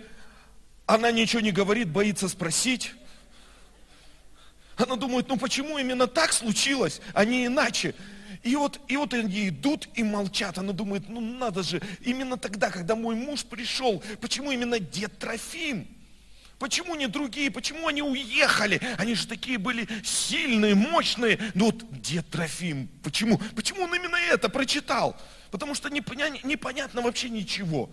она 0.86 1.10
ничего 1.10 1.40
не 1.40 1.52
говорит, 1.52 1.88
боится 1.88 2.28
спросить. 2.28 2.92
Она 4.76 4.96
думает, 4.96 5.28
ну 5.28 5.36
почему 5.36 5.78
именно 5.78 6.06
так 6.06 6.32
случилось, 6.32 7.00
а 7.14 7.24
не 7.24 7.46
иначе? 7.46 7.94
И 8.42 8.56
вот, 8.56 8.78
и 8.88 8.96
вот 8.96 9.14
они 9.14 9.48
идут 9.48 9.88
и 9.94 10.02
молчат. 10.02 10.58
Она 10.58 10.72
думает, 10.72 11.08
ну 11.08 11.20
надо 11.20 11.62
же, 11.62 11.80
именно 12.00 12.36
тогда, 12.36 12.70
когда 12.70 12.94
мой 12.94 13.14
муж 13.14 13.44
пришел, 13.44 14.02
почему 14.20 14.52
именно 14.52 14.78
дед 14.78 15.18
Трофим? 15.18 15.88
Почему 16.58 16.94
не 16.94 17.08
другие? 17.08 17.50
Почему 17.50 17.88
они 17.88 18.02
уехали? 18.02 18.80
Они 18.98 19.14
же 19.14 19.26
такие 19.26 19.58
были 19.58 19.88
сильные, 20.04 20.74
мощные. 20.74 21.38
Ну 21.54 21.66
вот 21.66 22.00
дед 22.00 22.28
Трофим, 22.28 22.88
почему? 23.02 23.38
Почему 23.56 23.82
он 23.82 23.94
именно 23.94 24.16
это 24.16 24.48
прочитал? 24.48 25.16
Потому 25.50 25.74
что 25.74 25.88
непонятно, 25.88 26.46
непонятно 26.46 27.00
вообще 27.00 27.28
ничего. 27.28 27.90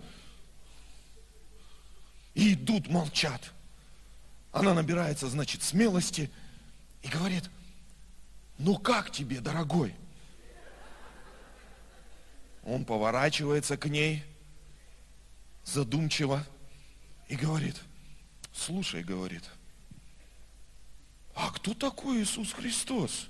И 2.34 2.54
идут, 2.54 2.88
молчат. 2.88 3.52
Она 4.52 4.74
набирается, 4.74 5.28
значит, 5.28 5.62
смелости 5.62 6.30
и 7.02 7.08
говорит, 7.08 7.44
ну 8.58 8.76
как 8.76 9.10
тебе, 9.10 9.40
дорогой? 9.40 9.94
Он 12.64 12.84
поворачивается 12.84 13.76
к 13.76 13.86
ней 13.86 14.22
задумчиво 15.64 16.44
и 17.28 17.36
говорит, 17.36 17.76
слушай, 18.52 19.02
говорит, 19.02 19.42
а 21.34 21.50
кто 21.50 21.74
такой 21.74 22.22
Иисус 22.22 22.52
Христос? 22.52 23.28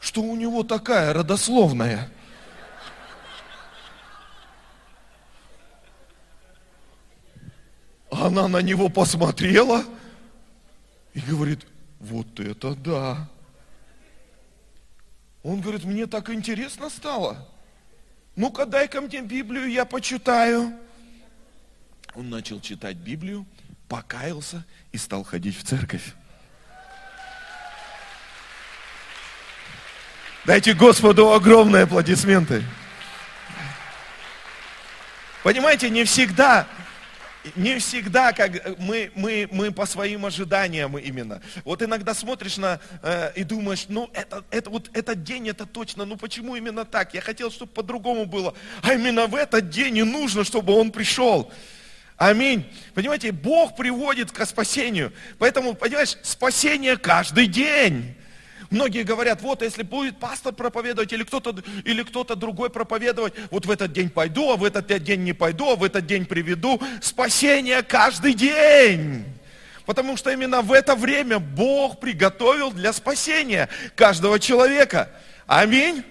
Что 0.00 0.22
у 0.22 0.36
него 0.36 0.62
такая 0.62 1.12
родословная? 1.12 2.10
Она 8.20 8.48
на 8.48 8.62
него 8.62 8.88
посмотрела 8.88 9.84
и 11.14 11.20
говорит, 11.20 11.66
вот 11.98 12.38
это 12.38 12.74
да. 12.74 13.28
Он 15.42 15.60
говорит, 15.60 15.84
мне 15.84 16.06
так 16.06 16.30
интересно 16.30 16.90
стало 16.90 17.48
ну-ка 18.40 18.64
дай-ка 18.64 19.02
мне 19.02 19.20
Библию, 19.20 19.70
я 19.70 19.84
почитаю. 19.84 20.72
Он 22.14 22.30
начал 22.30 22.58
читать 22.60 22.96
Библию, 22.96 23.46
покаялся 23.86 24.64
и 24.92 24.96
стал 24.96 25.24
ходить 25.24 25.58
в 25.58 25.62
церковь. 25.62 26.14
Дайте 30.46 30.72
Господу 30.72 31.32
огромные 31.32 31.82
аплодисменты. 31.82 32.64
Понимаете, 35.42 35.90
не 35.90 36.04
всегда 36.04 36.66
не 37.56 37.78
всегда, 37.78 38.32
как 38.32 38.78
мы, 38.78 39.10
мы, 39.14 39.48
мы 39.50 39.70
по 39.70 39.86
своим 39.86 40.26
ожиданиям 40.26 40.96
именно. 40.98 41.40
Вот 41.64 41.82
иногда 41.82 42.14
смотришь 42.14 42.58
на 42.58 42.80
э, 43.02 43.32
и 43.36 43.44
думаешь, 43.44 43.86
ну 43.88 44.10
это, 44.12 44.44
это 44.50 44.70
вот 44.70 44.90
этот 44.92 45.22
день, 45.22 45.48
это 45.48 45.66
точно, 45.66 46.04
ну 46.04 46.16
почему 46.16 46.56
именно 46.56 46.84
так? 46.84 47.14
Я 47.14 47.20
хотел, 47.20 47.50
чтобы 47.50 47.72
по-другому 47.72 48.26
было. 48.26 48.54
А 48.82 48.94
именно 48.94 49.26
в 49.26 49.34
этот 49.34 49.70
день 49.70 49.98
и 49.98 50.02
нужно, 50.02 50.44
чтобы 50.44 50.74
он 50.74 50.90
пришел. 50.90 51.50
Аминь. 52.16 52.70
Понимаете, 52.92 53.32
Бог 53.32 53.76
приводит 53.76 54.30
к 54.30 54.44
спасению. 54.44 55.10
Поэтому, 55.38 55.74
понимаешь, 55.74 56.18
спасение 56.22 56.98
каждый 56.98 57.46
день. 57.46 58.14
Многие 58.70 59.02
говорят, 59.02 59.42
вот 59.42 59.62
если 59.62 59.82
будет 59.82 60.18
пастор 60.18 60.52
проповедовать 60.52 61.12
или 61.12 61.24
кто-то 61.24 61.56
или 61.84 62.04
кто-то 62.04 62.36
другой 62.36 62.70
проповедовать, 62.70 63.34
вот 63.50 63.66
в 63.66 63.70
этот 63.70 63.92
день 63.92 64.08
пойду, 64.10 64.52
а 64.52 64.56
в 64.56 64.64
этот 64.64 64.86
день 64.86 65.24
не 65.24 65.32
пойду, 65.32 65.70
а 65.70 65.76
в 65.76 65.82
этот 65.82 66.06
день 66.06 66.24
приведу. 66.24 66.80
Спасение 67.00 67.82
каждый 67.82 68.32
день. 68.32 69.24
Потому 69.86 70.16
что 70.16 70.30
именно 70.30 70.62
в 70.62 70.72
это 70.72 70.94
время 70.94 71.40
Бог 71.40 71.98
приготовил 71.98 72.70
для 72.70 72.92
спасения 72.92 73.68
каждого 73.96 74.38
человека. 74.38 75.10
Аминь. 75.48 76.04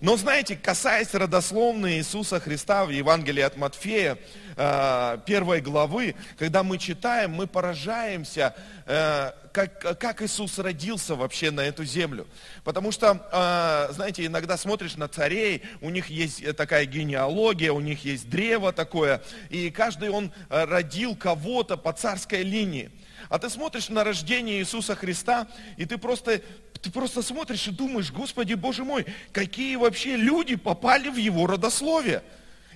Но 0.00 0.16
знаете, 0.16 0.56
касаясь 0.56 1.12
родословной 1.12 1.98
Иисуса 1.98 2.40
Христа 2.40 2.86
в 2.86 2.90
Евангелии 2.90 3.42
от 3.42 3.58
Матфея, 3.58 4.16
э, 4.56 5.18
первой 5.26 5.60
главы, 5.60 6.14
когда 6.38 6.62
мы 6.62 6.78
читаем, 6.78 7.32
мы 7.32 7.46
поражаемся, 7.46 8.54
э, 8.86 9.32
как, 9.52 9.98
как 9.98 10.22
Иисус 10.22 10.58
родился 10.58 11.16
вообще 11.16 11.50
на 11.50 11.60
эту 11.60 11.84
землю. 11.84 12.26
Потому 12.64 12.92
что, 12.92 13.28
э, 13.30 13.92
знаете, 13.92 14.24
иногда 14.24 14.56
смотришь 14.56 14.96
на 14.96 15.06
царей, 15.06 15.64
у 15.82 15.90
них 15.90 16.06
есть 16.06 16.56
такая 16.56 16.86
генеалогия, 16.86 17.70
у 17.70 17.80
них 17.80 18.02
есть 18.02 18.30
древо 18.30 18.72
такое, 18.72 19.22
и 19.50 19.70
каждый 19.70 20.08
он 20.08 20.32
родил 20.48 21.14
кого-то 21.14 21.76
по 21.76 21.92
царской 21.92 22.42
линии. 22.42 22.90
А 23.28 23.38
ты 23.38 23.50
смотришь 23.50 23.88
на 23.90 24.02
рождение 24.02 24.60
Иисуса 24.60 24.94
Христа, 24.94 25.46
и 25.76 25.84
ты 25.84 25.98
просто, 25.98 26.40
ты 26.82 26.90
просто 26.90 27.22
смотришь 27.22 27.66
и 27.66 27.70
думаешь, 27.70 28.10
Господи, 28.10 28.54
Боже 28.54 28.84
мой, 28.84 29.06
какие 29.32 29.76
вообще 29.76 30.16
люди 30.16 30.56
попали 30.56 31.08
в 31.08 31.16
Его 31.16 31.46
родословие. 31.46 32.22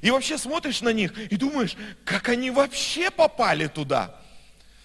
И 0.02 0.11
вообще 0.11 0.37
смотришь 0.37 0.82
на 0.82 0.90
них 0.90 1.16
и 1.30 1.37
думаешь, 1.37 1.76
как 2.04 2.28
они 2.28 2.50
вообще 2.50 3.11
попали 3.11 3.68
туда. 3.68 4.14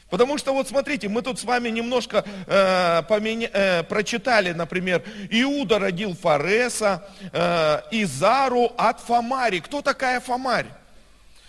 Потому 0.09 0.37
что 0.37 0.53
вот 0.53 0.67
смотрите, 0.67 1.07
мы 1.07 1.21
тут 1.21 1.39
с 1.39 1.43
вами 1.43 1.69
немножко 1.69 2.25
э, 2.47 3.03
поменя, 3.03 3.49
э, 3.53 3.83
прочитали, 3.83 4.53
например, 4.53 5.03
Иуда 5.29 5.77
родил 5.77 6.15
Фареса, 6.15 7.07
э, 7.31 7.81
Изару 7.91 8.71
от 8.77 9.01
Фомари. 9.01 9.59
Кто 9.59 9.81
такая 9.81 10.19
Фомарь? 10.19 10.65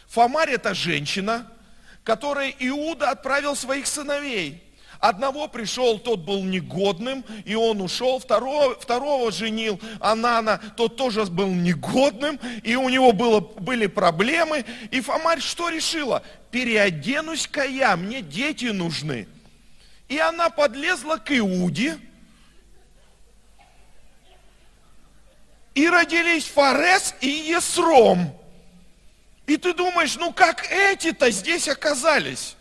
Фомарь 0.08 0.50
это 0.50 0.74
женщина, 0.74 1.46
которой 2.02 2.54
Иуда 2.58 3.10
отправил 3.10 3.56
своих 3.56 3.86
сыновей. 3.86 4.62
Одного 5.00 5.48
пришел, 5.48 5.98
тот 5.98 6.20
был 6.20 6.44
негодным, 6.44 7.24
и 7.46 7.54
он 7.54 7.80
ушел. 7.80 8.18
Второго, 8.18 8.78
второго 8.78 9.32
женил 9.32 9.80
Анана, 9.98 10.60
тот 10.76 10.96
тоже 10.96 11.24
был 11.24 11.48
негодным, 11.48 12.38
и 12.62 12.76
у 12.76 12.90
него 12.90 13.12
было, 13.12 13.40
были 13.40 13.86
проблемы. 13.86 14.66
И 14.90 15.00
Фомарь 15.00 15.40
что 15.40 15.70
решила? 15.70 16.22
Переоденусь-ка 16.50 17.64
я, 17.64 17.96
мне 17.96 18.20
дети 18.20 18.66
нужны. 18.66 19.26
И 20.08 20.18
она 20.18 20.50
подлезла 20.50 21.16
к 21.16 21.32
Иуде, 21.32 21.98
и 25.74 25.88
родились 25.88 26.44
Фарес 26.44 27.14
и 27.22 27.28
Есром. 27.28 28.36
И 29.46 29.56
ты 29.56 29.72
думаешь, 29.72 30.16
ну 30.16 30.30
как 30.32 30.70
эти-то 30.70 31.30
здесь 31.30 31.68
оказались? 31.68 32.56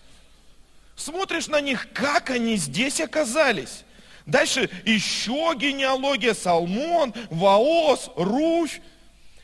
Смотришь 0.99 1.47
на 1.47 1.61
них, 1.61 1.87
как 1.93 2.29
они 2.29 2.57
здесь 2.57 2.99
оказались. 2.99 3.85
Дальше 4.25 4.69
еще 4.83 5.53
генеалогия 5.55 6.33
Салмон, 6.33 7.13
Ваос, 7.29 8.11
Руфь. 8.17 8.81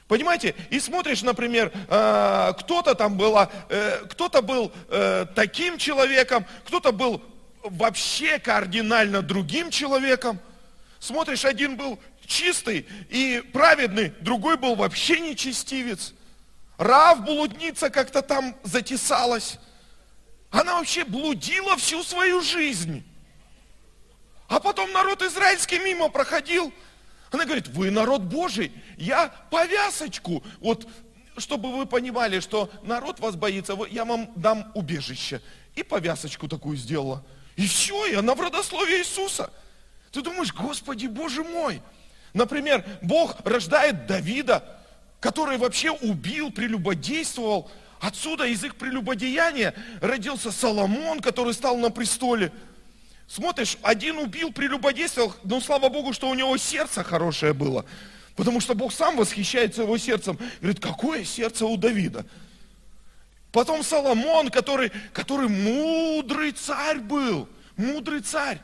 Понимаете? 0.09 0.53
И 0.69 0.81
смотришь, 0.81 1.21
например, 1.21 1.71
э, 1.88 2.53
кто-то 2.59 2.93
там 2.93 3.15
было, 3.15 3.50
э, 3.69 4.05
кто-то 4.09 4.41
был 4.41 4.69
э, 4.89 5.27
таким 5.33 5.77
человеком, 5.77 6.45
кто-то 6.65 6.91
был 6.91 7.24
вообще 7.63 8.38
кардинально 8.38 9.21
другим 9.21 9.71
человеком. 9.71 10.41
Смотришь, 11.00 11.45
один 11.45 11.77
был 11.77 11.97
чистый 12.25 12.85
и 13.09 13.41
праведный, 13.53 14.13
другой 14.19 14.57
был 14.57 14.75
вообще 14.75 15.21
нечестивец. 15.21 16.13
Рав 16.77 17.24
блудница 17.24 17.89
как-то 17.89 18.21
там 18.21 18.57
затесалась. 18.63 19.57
Она 20.55 20.77
вообще 20.77 21.03
блудила 21.03 21.75
всю 21.75 22.01
свою 22.01 22.41
жизнь. 22.41 23.03
А 24.47 24.62
потом 24.62 24.89
народ 24.93 25.21
израильский 25.21 25.79
мимо 25.79 26.07
проходил. 26.07 26.71
Она 27.29 27.43
говорит, 27.43 27.67
вы 27.67 27.91
народ 27.91 28.21
Божий, 28.21 28.71
я 28.95 29.27
повязочку. 29.51 30.41
Вот, 30.62 30.88
чтобы 31.38 31.75
вы 31.75 31.85
понимали, 31.85 32.39
что 32.39 32.69
народ 32.83 33.19
вас 33.19 33.35
боится, 33.35 33.77
я 33.89 34.05
вам 34.05 34.31
дам 34.38 34.71
убежище. 34.75 35.41
И 35.75 35.83
повязочку 35.83 36.47
такую 36.47 36.77
сделала. 36.77 37.21
И 37.57 37.67
все, 37.67 38.05
и 38.05 38.15
она 38.15 38.33
в 38.33 38.39
родословии 38.39 39.00
Иисуса. 39.00 39.51
Ты 40.12 40.21
думаешь, 40.21 40.53
Господи, 40.53 41.07
Боже 41.07 41.43
мой. 41.43 41.81
Например, 42.33 42.85
Бог 43.01 43.35
рождает 43.45 44.05
Давида, 44.05 44.63
который 45.19 45.57
вообще 45.57 45.91
убил, 45.91 46.50
прелюбодействовал. 46.50 47.69
Отсюда 48.05 48.45
из 48.45 48.63
их 48.63 48.75
прелюбодеяния 48.75 49.74
родился 50.00 50.51
Соломон, 50.51 51.21
который 51.21 51.55
стал 51.55 51.75
на 51.77 51.89
престоле. 51.89 52.51
Смотришь, 53.27 53.80
один 53.82 54.19
убил, 54.19 54.53
прелюбодействовал, 54.53 55.34
но 55.43 55.60
слава 55.60 55.89
Богу, 55.89 56.13
что 56.13 56.30
у 56.30 56.36
него 56.36 56.56
сердце 56.58 57.03
хорошее 57.03 57.53
было. 57.53 57.84
Потому 58.36 58.62
что 58.62 58.75
Бог 58.75 58.93
сам 58.93 59.17
восхищается 59.17 59.82
его 59.82 59.97
сердцем. 59.97 60.38
Говорит, 60.62 60.80
какое 60.80 61.23
сердце 61.23 61.65
у 61.65 61.77
Давида. 61.77 62.27
Потом 63.51 63.82
Соломон, 63.82 64.49
который, 64.51 64.91
который 65.12 65.49
мудрый 65.49 66.51
царь 66.51 66.99
был. 66.99 67.49
Мудрый 67.75 68.21
царь. 68.21 68.60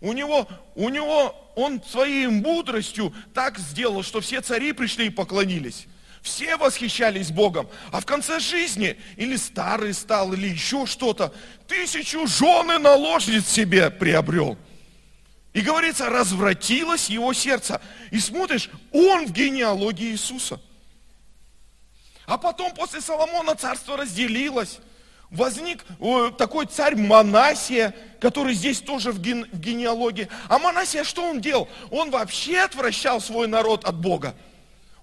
У 0.00 0.12
него, 0.12 0.48
у 0.74 0.88
него, 0.88 1.52
он 1.54 1.80
своей 1.84 2.26
мудростью 2.26 3.14
так 3.34 3.56
сделал, 3.56 4.02
что 4.02 4.20
все 4.20 4.40
цари 4.40 4.72
пришли 4.72 5.06
и 5.06 5.10
поклонились. 5.10 5.86
Все 6.22 6.56
восхищались 6.56 7.30
Богом. 7.30 7.68
А 7.92 8.00
в 8.00 8.06
конце 8.06 8.40
жизни, 8.40 8.98
или 9.16 9.36
старый 9.36 9.94
стал, 9.94 10.32
или 10.34 10.48
еще 10.48 10.86
что-то, 10.86 11.32
тысячу 11.66 12.26
жены 12.26 12.78
наложниц 12.78 13.46
себе 13.48 13.90
приобрел. 13.90 14.58
И 15.52 15.62
говорится, 15.62 16.10
развратилось 16.10 17.08
его 17.08 17.32
сердце. 17.32 17.80
И 18.10 18.20
смотришь, 18.20 18.70
он 18.92 19.26
в 19.26 19.32
генеалогии 19.32 20.10
Иисуса. 20.10 20.60
А 22.26 22.38
потом 22.38 22.72
после 22.74 23.00
Соломона 23.00 23.56
царство 23.56 23.96
разделилось. 23.96 24.78
Возник 25.30 25.84
такой 26.38 26.66
царь 26.66 26.96
Манасия, 26.96 27.94
который 28.20 28.54
здесь 28.54 28.80
тоже 28.80 29.10
в, 29.10 29.20
ген, 29.20 29.46
в 29.50 29.58
генеалогии. 29.58 30.28
А 30.48 30.58
Манасия 30.58 31.02
что 31.02 31.24
он 31.24 31.40
делал? 31.40 31.68
Он 31.90 32.10
вообще 32.10 32.58
отвращал 32.58 33.20
свой 33.20 33.48
народ 33.48 33.84
от 33.84 33.96
Бога. 33.96 34.34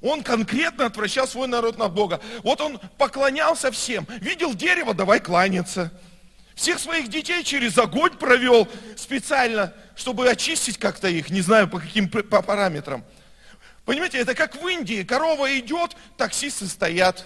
Он 0.02 0.24
конкретно 0.24 0.86
отвращал 0.86 1.28
свой 1.28 1.48
народ 1.48 1.78
на 1.78 1.90
Бога. 1.90 2.22
Вот 2.44 2.62
он 2.62 2.80
поклонялся 2.98 3.72
всем. 3.72 4.06
Видел 4.22 4.54
дерево, 4.54 4.94
давай 4.94 5.20
кланяться. 5.20 5.92
Всех 6.56 6.80
своих 6.80 7.10
детей 7.10 7.44
через 7.44 7.78
огонь 7.78 8.18
провел 8.18 8.68
специально, 8.96 9.74
чтобы 9.96 10.30
очистить 10.30 10.78
как-то 10.78 11.08
их, 11.08 11.30
не 11.30 11.42
знаю 11.42 11.68
по 11.68 11.80
каким 11.80 12.10
по 12.10 12.42
параметрам. 12.42 13.04
Понимаете, 13.86 14.18
это 14.18 14.34
как 14.34 14.62
в 14.62 14.68
Индии. 14.68 15.04
Корова 15.04 15.58
идет, 15.60 15.96
таксисты 16.18 16.68
стоят. 16.68 17.26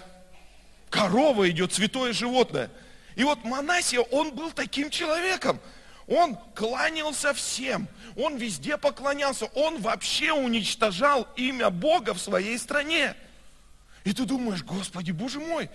Корова 0.90 1.50
идет, 1.50 1.74
святое 1.74 2.14
животное. 2.14 2.70
И 3.16 3.24
вот 3.24 3.44
Манасия, 3.44 4.02
он 4.02 4.32
был 4.36 4.52
таким 4.52 4.90
человеком. 4.90 5.60
Он 6.08 6.36
кланялся 6.56 7.34
всем, 7.34 7.88
он 8.16 8.38
везде 8.38 8.78
поклонялся, 8.78 9.46
он 9.54 9.82
вообще 9.82 10.34
уничтожал 10.34 11.28
имя 11.36 11.70
Бога 11.70 12.14
в 12.14 12.22
своей 12.22 12.58
стране. 12.58 13.16
И 14.04 14.14
ты 14.14 14.26
думаешь, 14.26 14.64
Господи, 14.64 15.12
Боже 15.12 15.40
мой, 15.40 15.70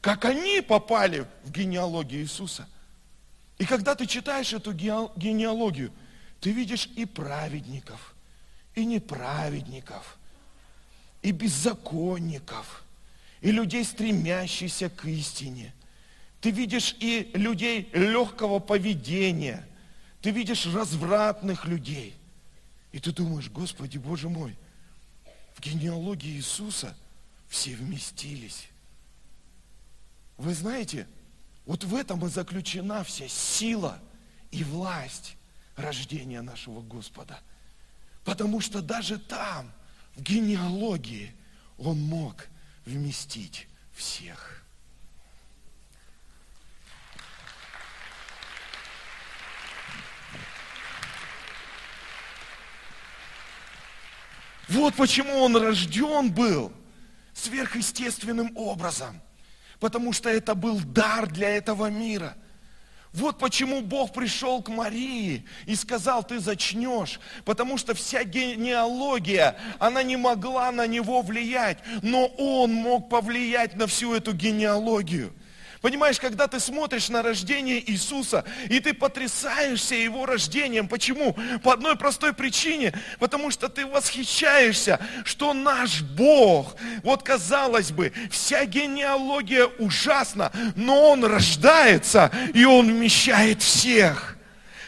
как 0.00 0.24
они 0.24 0.60
попали 0.60 1.26
в 1.44 1.50
генеалогию 1.50 2.22
Иисуса. 2.22 2.68
И 3.58 3.64
когда 3.64 3.94
ты 3.94 4.06
читаешь 4.06 4.52
эту 4.52 4.72
генеалогию, 4.72 5.92
ты 6.40 6.52
видишь 6.52 6.88
и 6.96 7.04
праведников, 7.04 8.14
и 8.74 8.84
неправедников, 8.84 10.18
и 11.22 11.32
беззаконников, 11.32 12.84
и 13.40 13.50
людей, 13.50 13.84
стремящихся 13.84 14.88
к 14.90 15.06
истине. 15.06 15.74
Ты 16.40 16.50
видишь 16.50 16.96
и 17.00 17.30
людей 17.34 17.88
легкого 17.92 18.58
поведения– 18.58 19.66
ты 20.20 20.30
видишь 20.30 20.66
развратных 20.66 21.64
людей. 21.64 22.16
И 22.92 22.98
ты 22.98 23.12
думаешь, 23.12 23.50
Господи, 23.50 23.98
Боже 23.98 24.28
мой, 24.28 24.56
в 25.54 25.60
генеалогии 25.60 26.32
Иисуса 26.32 26.96
все 27.48 27.74
вместились. 27.74 28.68
Вы 30.36 30.54
знаете, 30.54 31.06
вот 31.66 31.84
в 31.84 31.94
этом 31.94 32.24
и 32.26 32.28
заключена 32.28 33.04
вся 33.04 33.28
сила 33.28 34.00
и 34.50 34.64
власть 34.64 35.36
рождения 35.76 36.42
нашего 36.42 36.80
Господа. 36.80 37.38
Потому 38.24 38.60
что 38.60 38.82
даже 38.82 39.18
там, 39.18 39.70
в 40.16 40.22
генеалогии, 40.22 41.34
Он 41.78 42.00
мог 42.00 42.48
вместить 42.84 43.68
всех. 43.92 44.59
Вот 54.70 54.94
почему 54.94 55.38
он 55.38 55.56
рожден 55.56 56.30
был 56.30 56.72
сверхъестественным 57.34 58.52
образом. 58.56 59.20
Потому 59.80 60.12
что 60.12 60.28
это 60.28 60.54
был 60.54 60.78
дар 60.80 61.26
для 61.26 61.48
этого 61.48 61.86
мира. 61.86 62.36
Вот 63.12 63.38
почему 63.38 63.80
Бог 63.80 64.12
пришел 64.12 64.62
к 64.62 64.68
Марии 64.68 65.44
и 65.66 65.74
сказал, 65.74 66.22
ты 66.22 66.38
зачнешь, 66.38 67.18
потому 67.44 67.76
что 67.76 67.92
вся 67.92 68.22
генеалогия, 68.22 69.56
она 69.80 70.04
не 70.04 70.16
могла 70.16 70.70
на 70.70 70.86
него 70.86 71.20
влиять, 71.22 71.78
но 72.02 72.26
он 72.26 72.72
мог 72.72 73.08
повлиять 73.08 73.74
на 73.74 73.88
всю 73.88 74.14
эту 74.14 74.32
генеалогию. 74.32 75.32
Понимаешь, 75.80 76.20
когда 76.20 76.46
ты 76.46 76.60
смотришь 76.60 77.08
на 77.08 77.22
рождение 77.22 77.82
Иисуса, 77.90 78.44
и 78.68 78.80
ты 78.80 78.92
потрясаешься 78.92 79.94
Его 79.94 80.26
рождением. 80.26 80.88
Почему? 80.88 81.34
По 81.62 81.72
одной 81.72 81.96
простой 81.96 82.34
причине. 82.34 82.92
Потому 83.18 83.50
что 83.50 83.70
ты 83.70 83.86
восхищаешься, 83.86 85.00
что 85.24 85.54
наш 85.54 86.02
Бог, 86.02 86.76
вот 87.02 87.22
казалось 87.22 87.92
бы, 87.92 88.12
вся 88.30 88.66
генеалогия 88.66 89.66
ужасна, 89.78 90.52
но 90.76 91.12
Он 91.12 91.24
рождается, 91.24 92.30
и 92.52 92.66
Он 92.66 92.86
вмещает 92.86 93.62
всех. 93.62 94.36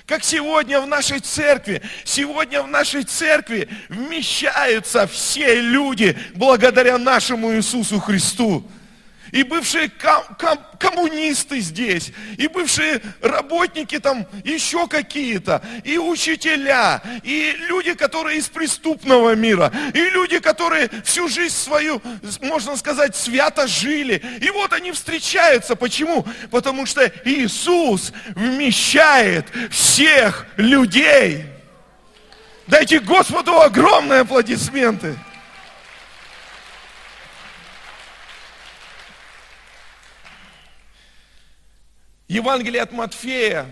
Как 0.05 0.22
сегодня 0.22 0.78
в 0.78 0.87
нашей 0.87 1.20
церкви, 1.20 1.81
сегодня 2.05 2.61
в 2.62 2.68
нашей 2.68 3.05
церкви 3.05 3.70
вмещаются 3.88 5.07
все 5.07 5.59
люди 5.59 6.18
благодаря 6.35 6.98
нашему 6.98 7.55
Иисусу 7.55 7.98
Христу 7.98 8.68
и 9.33 9.42
бывшие 9.42 9.88
ком- 9.88 10.37
ком- 10.38 10.64
коммунисты 10.79 11.59
здесь, 11.61 12.12
и 12.37 12.47
бывшие 12.49 13.01
работники 13.23 13.99
там 13.99 14.27
еще 14.45 14.87
какие-то, 14.87 15.62
и 15.85 15.99
учителя, 15.99 17.03
и 17.23 17.57
люди, 17.68 17.95
которые 17.95 18.38
из 18.38 18.49
преступного 18.49 19.35
мира, 19.35 19.73
и 19.95 20.11
люди, 20.11 20.38
которые 20.38 20.90
всю 21.03 21.29
жизнь 21.29 21.57
свою, 21.57 22.01
можно 22.42 22.77
сказать, 22.77 23.16
свято 23.16 23.66
жили. 23.66 24.23
И 24.40 24.51
вот 24.51 24.73
они 24.75 24.92
встречаются. 24.92 25.77
Почему? 25.77 26.27
Потому 26.51 26.85
что 26.85 27.11
Иисус 27.25 28.12
вмещает 28.35 29.47
всех 29.71 30.47
людей. 30.57 31.47
Дайте 32.66 33.01
Господу 33.01 33.59
огромные 33.61 34.21
аплодисменты. 34.21 35.16
Евангелие 42.33 42.81
от 42.81 42.92
Матфея, 42.92 43.66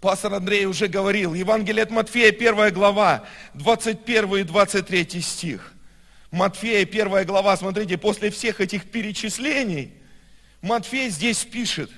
пастор 0.00 0.32
Андрей 0.32 0.64
уже 0.64 0.88
говорил, 0.88 1.34
Евангелие 1.34 1.82
от 1.82 1.90
Матфея, 1.90 2.32
первая 2.32 2.70
глава, 2.70 3.26
21 3.52 4.36
и 4.36 4.42
23 4.44 5.20
стих. 5.20 5.74
Матфея, 6.30 6.86
первая 6.86 7.26
глава, 7.26 7.54
смотрите, 7.54 7.98
после 7.98 8.30
всех 8.30 8.62
этих 8.62 8.90
перечислений, 8.90 9.92
Матфей 10.62 11.10
здесь 11.10 11.44
пишет, 11.44 11.90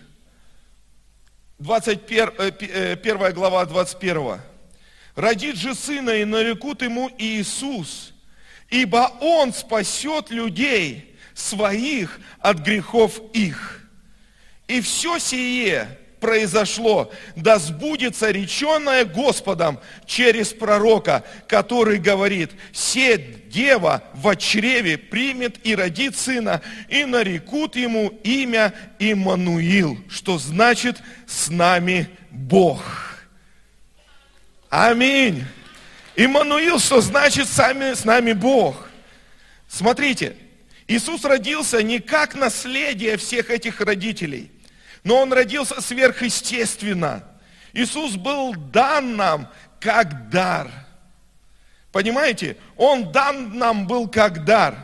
21, 1.61 2.33
э, 2.39 2.97
первая 2.97 3.31
глава, 3.31 3.65
21. 3.65 4.41
«Родит 5.15 5.55
же 5.55 5.77
сына, 5.77 6.11
и 6.11 6.25
нарекут 6.25 6.83
ему 6.83 7.09
Иисус, 7.19 8.15
ибо 8.69 9.13
он 9.21 9.53
спасет 9.53 10.31
людей 10.31 11.17
своих 11.35 12.19
от 12.41 12.59
грехов 12.59 13.21
их». 13.33 13.78
И 14.69 14.83
все 14.83 15.19
сие 15.19 15.89
произошло, 16.21 17.11
да 17.37 17.59
сбудется 17.59 18.31
реченное 18.31 19.05
Господом 19.05 19.81
через 20.05 20.53
пророка, 20.53 21.25
который 21.47 21.99
говорит, 21.99 22.51
«Се 22.73 23.17
дева 23.19 24.03
в 24.15 24.37
чреве 24.37 24.99
примет 24.99 25.65
и 25.65 25.75
родит 25.75 26.17
сына, 26.17 26.61
и 26.89 27.05
нарекут 27.05 27.77
ему 27.77 28.09
имя 28.25 28.75
Иммануил», 28.99 29.99
что 30.11 30.39
значит 30.39 30.99
«с 31.27 31.49
нами 31.49 32.09
Бог». 32.31 32.83
Аминь. 34.69 35.45
Иммануил, 36.15 36.79
что 36.79 37.01
значит 37.01 37.49
сами, 37.49 37.95
с 37.95 38.05
нами 38.05 38.33
Бог. 38.33 38.91
Смотрите, 39.67 40.37
Иисус 40.89 41.25
родился 41.25 41.83
не 41.83 42.01
как 42.01 42.35
наследие 42.35 43.17
всех 43.17 43.51
этих 43.51 43.81
родителей– 43.81 44.51
но 45.05 45.23
он 45.23 45.33
родился 45.33 45.81
сверхъестественно. 45.81 47.25
Иисус 47.73 48.17
был 48.17 48.55
дан 48.55 49.17
нам 49.17 49.49
как 49.81 50.31
дар. 50.31 50.71
Понимаете? 51.93 52.57
Он 52.77 53.11
дан 53.13 53.57
нам 53.57 53.87
был 53.87 54.09
как 54.09 54.45
дар. 54.45 54.75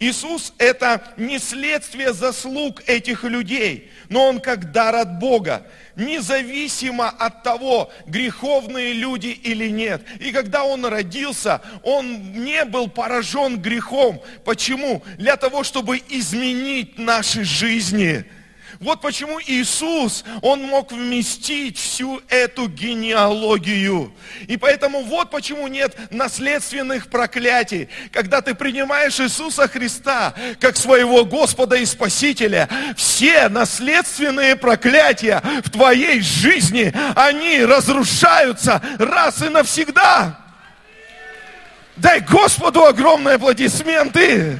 Иисус– 0.00 0.52
это 0.58 1.02
не 1.16 1.40
следствие 1.40 2.12
заслуг 2.12 2.82
этих 2.86 3.24
людей, 3.24 3.90
но 4.08 4.28
Он 4.28 4.40
как 4.40 4.70
дар 4.70 4.94
от 4.94 5.18
Бога, 5.18 5.66
независимо 5.96 7.08
от 7.08 7.42
того, 7.42 7.90
греховные 8.06 8.92
люди 8.92 9.26
или 9.26 9.68
нет. 9.68 10.02
И 10.20 10.30
когда 10.30 10.62
Он 10.62 10.84
родился, 10.84 11.60
Он 11.82 12.32
не 12.32 12.64
был 12.64 12.88
поражен 12.88 13.60
грехом. 13.60 14.22
Почему? 14.44 15.02
Для 15.16 15.36
того, 15.36 15.64
чтобы 15.64 16.00
изменить 16.08 16.96
наши 16.96 17.42
жизни– 17.42 18.24
вот 18.80 19.00
почему 19.00 19.40
Иисус, 19.40 20.24
Он 20.40 20.62
мог 20.62 20.92
вместить 20.92 21.78
всю 21.78 22.22
эту 22.28 22.68
генеалогию. 22.68 24.12
И 24.46 24.56
поэтому 24.56 25.02
вот 25.02 25.30
почему 25.30 25.66
нет 25.66 25.96
наследственных 26.12 27.08
проклятий. 27.10 27.88
Когда 28.12 28.40
ты 28.40 28.54
принимаешь 28.54 29.18
Иисуса 29.18 29.66
Христа 29.66 30.32
как 30.60 30.76
своего 30.76 31.24
Господа 31.24 31.74
и 31.74 31.84
Спасителя, 31.84 32.68
все 32.96 33.48
наследственные 33.48 34.54
проклятия 34.54 35.42
в 35.64 35.70
твоей 35.70 36.20
жизни, 36.20 36.92
они 37.16 37.64
разрушаются 37.64 38.80
раз 38.98 39.42
и 39.42 39.48
навсегда. 39.48 40.38
Дай 41.96 42.20
Господу 42.20 42.84
огромные 42.84 43.34
аплодисменты. 43.34 44.56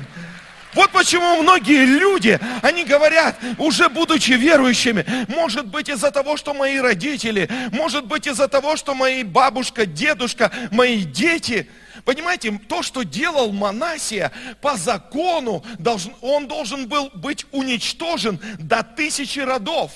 Вот 0.79 0.93
почему 0.93 1.43
многие 1.43 1.85
люди, 1.85 2.38
они 2.62 2.85
говорят, 2.85 3.37
уже 3.59 3.88
будучи 3.88 4.31
верующими, 4.31 5.05
может 5.27 5.67
быть 5.67 5.88
из-за 5.88 6.12
того, 6.12 6.37
что 6.37 6.55
мои 6.55 6.79
родители, 6.79 7.51
может 7.73 8.07
быть 8.07 8.29
из-за 8.29 8.47
того, 8.47 8.77
что 8.77 8.95
мои 8.95 9.25
бабушка, 9.25 9.87
дедушка, 9.87 10.53
мои 10.71 11.03
дети, 11.03 11.69
Понимаете, 12.05 12.59
то, 12.69 12.83
что 12.83 13.03
делал 13.03 13.53
Манасия 13.53 14.31
по 14.62 14.77
закону, 14.77 15.64
должен, 15.81 16.14
он 16.21 16.47
должен 16.47 16.87
был 16.87 17.11
быть 17.12 17.45
уничтожен 17.51 18.41
до 18.61 18.85
тысячи 18.85 19.41
родов. 19.41 19.91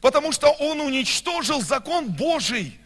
Потому 0.00 0.32
что 0.32 0.48
он 0.48 0.80
уничтожил 0.80 1.60
закон 1.60 2.06
Божий. 2.06 2.80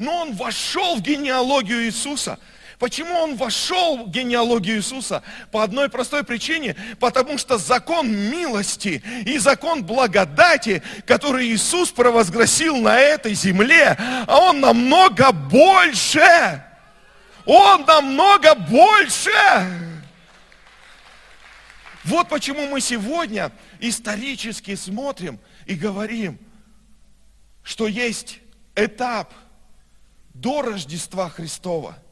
Но 0.00 0.16
он 0.22 0.34
вошел 0.34 0.96
в 0.96 1.00
генеалогию 1.00 1.84
Иисуса– 1.84 2.40
Почему 2.78 3.14
он 3.14 3.36
вошел 3.36 4.04
в 4.04 4.10
генеалогию 4.10 4.76
Иисуса? 4.76 5.22
По 5.50 5.62
одной 5.62 5.88
простой 5.88 6.24
причине, 6.24 6.76
потому 7.00 7.38
что 7.38 7.56
закон 7.56 8.14
милости 8.14 9.02
и 9.24 9.38
закон 9.38 9.82
благодати, 9.82 10.82
который 11.06 11.48
Иисус 11.48 11.90
провозгласил 11.90 12.76
на 12.76 12.98
этой 12.98 13.32
земле, 13.32 13.96
а 13.98 14.38
он 14.40 14.60
намного 14.60 15.32
больше. 15.32 16.62
Он 17.46 17.84
намного 17.86 18.54
больше. 18.54 19.30
Вот 22.04 22.28
почему 22.28 22.68
мы 22.68 22.82
сегодня 22.82 23.52
исторически 23.80 24.74
смотрим 24.74 25.40
и 25.64 25.74
говорим, 25.74 26.38
что 27.62 27.86
есть 27.86 28.40
этап 28.74 29.32
до 30.34 30.60
Рождества 30.60 31.30
Христова– 31.30 31.98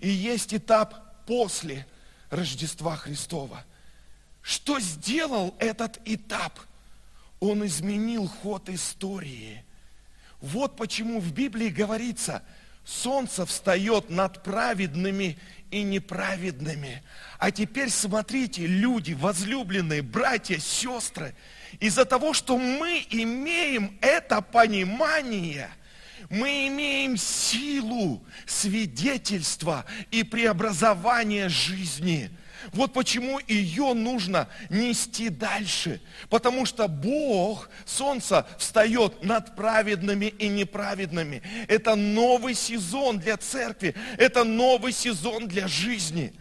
и 0.00 0.08
есть 0.08 0.54
этап 0.54 1.24
после 1.26 1.86
Рождества 2.30 2.96
Христова. 2.96 3.64
Что 4.42 4.80
сделал 4.80 5.54
этот 5.58 6.00
этап? 6.04 6.58
Он 7.38 7.66
изменил 7.66 8.26
ход 8.26 8.68
истории. 8.68 9.64
Вот 10.40 10.76
почему 10.76 11.20
в 11.20 11.32
Библии 11.32 11.68
говорится, 11.68 12.42
солнце 12.84 13.44
встает 13.44 14.08
над 14.08 14.42
праведными 14.42 15.38
и 15.70 15.82
неправедными. 15.82 17.02
А 17.38 17.50
теперь 17.50 17.90
смотрите, 17.90 18.66
люди, 18.66 19.12
возлюбленные, 19.12 20.02
братья, 20.02 20.58
сестры, 20.58 21.34
из-за 21.78 22.04
того, 22.04 22.32
что 22.32 22.56
мы 22.58 23.06
имеем 23.10 23.98
это 24.00 24.40
понимание– 24.40 25.70
мы 26.28 26.68
имеем 26.68 27.16
силу 27.16 28.22
свидетельства 28.46 29.84
и 30.10 30.22
преобразования 30.22 31.48
жизни. 31.48 32.30
Вот 32.72 32.92
почему 32.92 33.40
ее 33.46 33.94
нужно 33.94 34.48
нести 34.68 35.28
дальше. 35.28 36.00
Потому 36.28 36.66
что 36.66 36.88
Бог, 36.88 37.70
солнце, 37.86 38.46
встает 38.58 39.22
над 39.22 39.56
праведными 39.56 40.26
и 40.26 40.48
неправедными. 40.48 41.42
Это 41.68 41.94
новый 41.94 42.54
сезон 42.54 43.18
для 43.18 43.36
церкви. 43.36 43.94
Это 44.18 44.44
новый 44.44 44.92
сезон 44.92 45.48
для 45.48 45.68
жизни. 45.68 46.34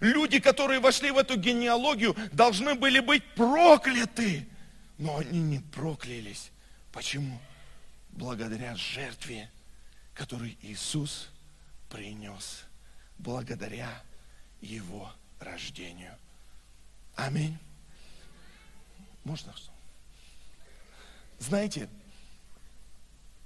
Люди, 0.00 0.40
которые 0.40 0.80
вошли 0.80 1.10
в 1.10 1.18
эту 1.18 1.36
генеалогию, 1.36 2.16
должны 2.32 2.74
были 2.74 3.00
быть 3.00 3.22
прокляты. 3.34 4.48
Но 4.98 5.18
они 5.18 5.40
не 5.40 5.58
проклялись. 5.58 6.50
Почему? 6.92 7.38
Благодаря 8.20 8.76
жертве, 8.76 9.50
которую 10.12 10.54
Иисус 10.60 11.30
принес, 11.88 12.64
благодаря 13.16 14.02
Его 14.60 15.10
рождению. 15.38 16.14
Аминь. 17.16 17.56
Можно? 19.24 19.54
Знаете, 21.38 21.88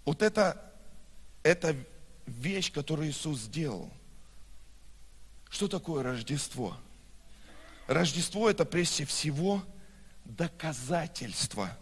вот 0.05 0.23
это, 0.23 0.75
это 1.45 1.77
вещь, 2.27 2.73
которую 2.73 3.11
Иисус 3.11 3.43
сделал. 3.43 3.89
Что 5.51 5.69
такое 5.69 6.03
Рождество? 6.03 6.77
Рождество 7.87 8.51
это 8.51 8.65
прежде 8.65 9.05
всего 9.05 9.63
доказательство 10.25 11.79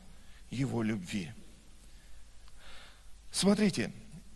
Его 0.51 0.83
любви. 0.83 1.33
Смотрите, 3.33 3.90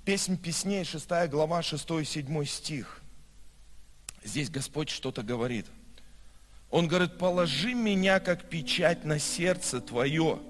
песнь 0.07 0.39
песней, 0.39 0.83
6 0.83 1.07
глава, 1.29 1.63
6 1.63 1.91
и 2.01 2.05
7 2.05 2.45
стих. 2.47 3.03
Здесь 4.25 4.49
Господь 4.49 4.89
что-то 4.89 5.23
говорит. 5.23 5.67
Он 6.71 6.89
говорит, 6.89 7.19
положи 7.19 7.75
меня, 7.75 8.21
как 8.21 8.49
печать 8.49 9.05
на 9.05 9.19
сердце 9.19 9.83
твое, 9.83 10.41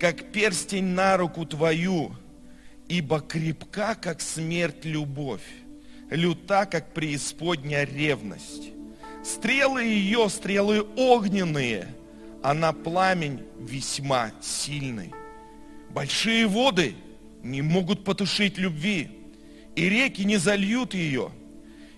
как 0.00 0.32
перстень 0.32 0.86
на 0.86 1.18
руку 1.18 1.44
твою, 1.44 2.16
ибо 2.88 3.20
крепка, 3.20 3.94
как 3.94 4.22
смерть, 4.22 4.84
любовь, 4.86 5.46
люта, 6.08 6.64
как 6.64 6.94
преисподняя 6.94 7.84
ревность. 7.84 8.70
Стрелы 9.22 9.84
ее, 9.84 10.30
стрелы 10.30 10.82
огненные, 10.96 11.94
а 12.42 12.54
на 12.54 12.72
пламень 12.72 13.44
весьма 13.60 14.32
сильный. 14.40 15.12
Большие 15.90 16.46
воды 16.46 16.94
не 17.44 17.62
могут 17.62 18.04
потушить 18.04 18.58
любви, 18.58 19.10
и 19.76 19.88
реки 19.88 20.24
не 20.24 20.38
зальют 20.38 20.94
ее. 20.94 21.30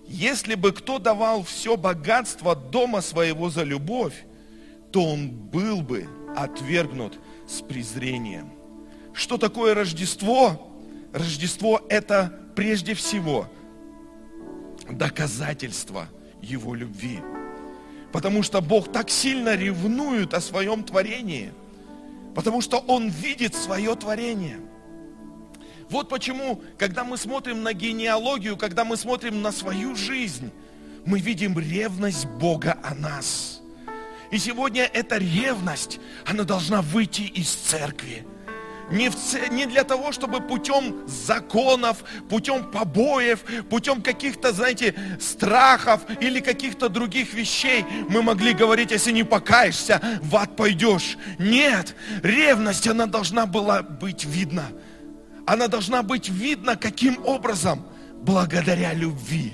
Если 0.07 0.55
бы 0.55 0.71
кто 0.71 0.99
давал 0.99 1.43
все 1.43 1.77
богатство 1.77 2.55
дома 2.55 3.01
своего 3.01 3.49
за 3.49 3.63
любовь, 3.63 4.25
то 4.91 5.03
он 5.03 5.29
был 5.29 5.81
бы 5.81 6.07
отвергнут 6.35 7.19
с 7.47 7.61
презрением. 7.61 8.51
Что 9.13 9.37
такое 9.37 9.73
Рождество? 9.73 10.71
Рождество– 11.13 11.81
это 11.89 12.39
прежде 12.55 12.93
всего 12.93 13.49
доказательство 14.89 16.07
Его 16.41 16.75
любви. 16.75 17.19
Потому 18.11 18.43
что 18.43 18.61
Бог 18.61 18.91
так 18.91 19.09
сильно 19.09 19.55
ревнует 19.55 20.33
о 20.33 20.41
своем 20.41 20.83
творении, 20.83 21.51
потому 22.35 22.61
что 22.61 22.77
Он 22.77 23.09
видит 23.09 23.55
свое 23.55 23.95
творение. 23.95 24.59
Вот 25.89 26.09
почему, 26.09 26.61
когда 26.77 27.03
мы 27.03 27.17
смотрим 27.17 27.63
на 27.63 27.73
генеалогию, 27.73 28.57
когда 28.57 28.83
мы 28.83 28.97
смотрим 28.97 29.41
на 29.41 29.51
свою 29.51 29.95
жизнь, 29.95 30.51
мы 31.05 31.19
видим 31.19 31.57
ревность 31.57 32.25
Бога 32.25 32.77
о 32.83 32.93
нас. 32.93 33.61
И 34.29 34.37
сегодня 34.37 34.83
эта 34.83 35.17
ревность, 35.17 35.99
она 36.25 36.43
должна 36.43 36.81
выйти 36.81 37.21
из 37.21 37.49
церкви– 37.49 38.25
не, 38.89 39.09
в, 39.09 39.15
не 39.51 39.65
для 39.65 39.83
того, 39.83 40.11
чтобы 40.11 40.39
путем 40.39 41.07
законов, 41.07 42.03
путем 42.29 42.71
побоев, 42.71 43.41
путем 43.69 44.01
каких-то, 44.01 44.53
знаете, 44.53 44.95
страхов 45.19 46.01
или 46.21 46.39
каких-то 46.39 46.87
других 46.89 47.33
вещей 47.33 47.85
мы 48.09 48.21
могли 48.21 48.53
говорить, 48.53 48.91
если 48.91 49.11
не 49.11 49.23
покаешься, 49.23 50.01
в 50.21 50.35
ад 50.35 50.55
пойдешь. 50.55 51.17
Нет, 51.37 51.95
ревность, 52.23 52.87
она 52.87 53.05
должна 53.05 53.45
была 53.45 53.81
быть 53.81 54.23
видна. 54.23 54.65
Она 55.47 55.67
должна 55.67 56.03
быть 56.03 56.29
видна 56.29 56.75
каким 56.75 57.25
образом? 57.25 57.87
Благодаря 58.21 58.93
любви. 58.93 59.53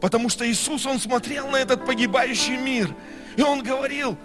Потому 0.00 0.28
что 0.28 0.44
Иисус, 0.50 0.86
Он 0.86 0.98
смотрел 0.98 1.48
на 1.48 1.56
этот 1.56 1.86
погибающий 1.86 2.56
мир, 2.56 2.94
и 3.36 3.42
Он 3.42 3.62
говорил, 3.62 4.16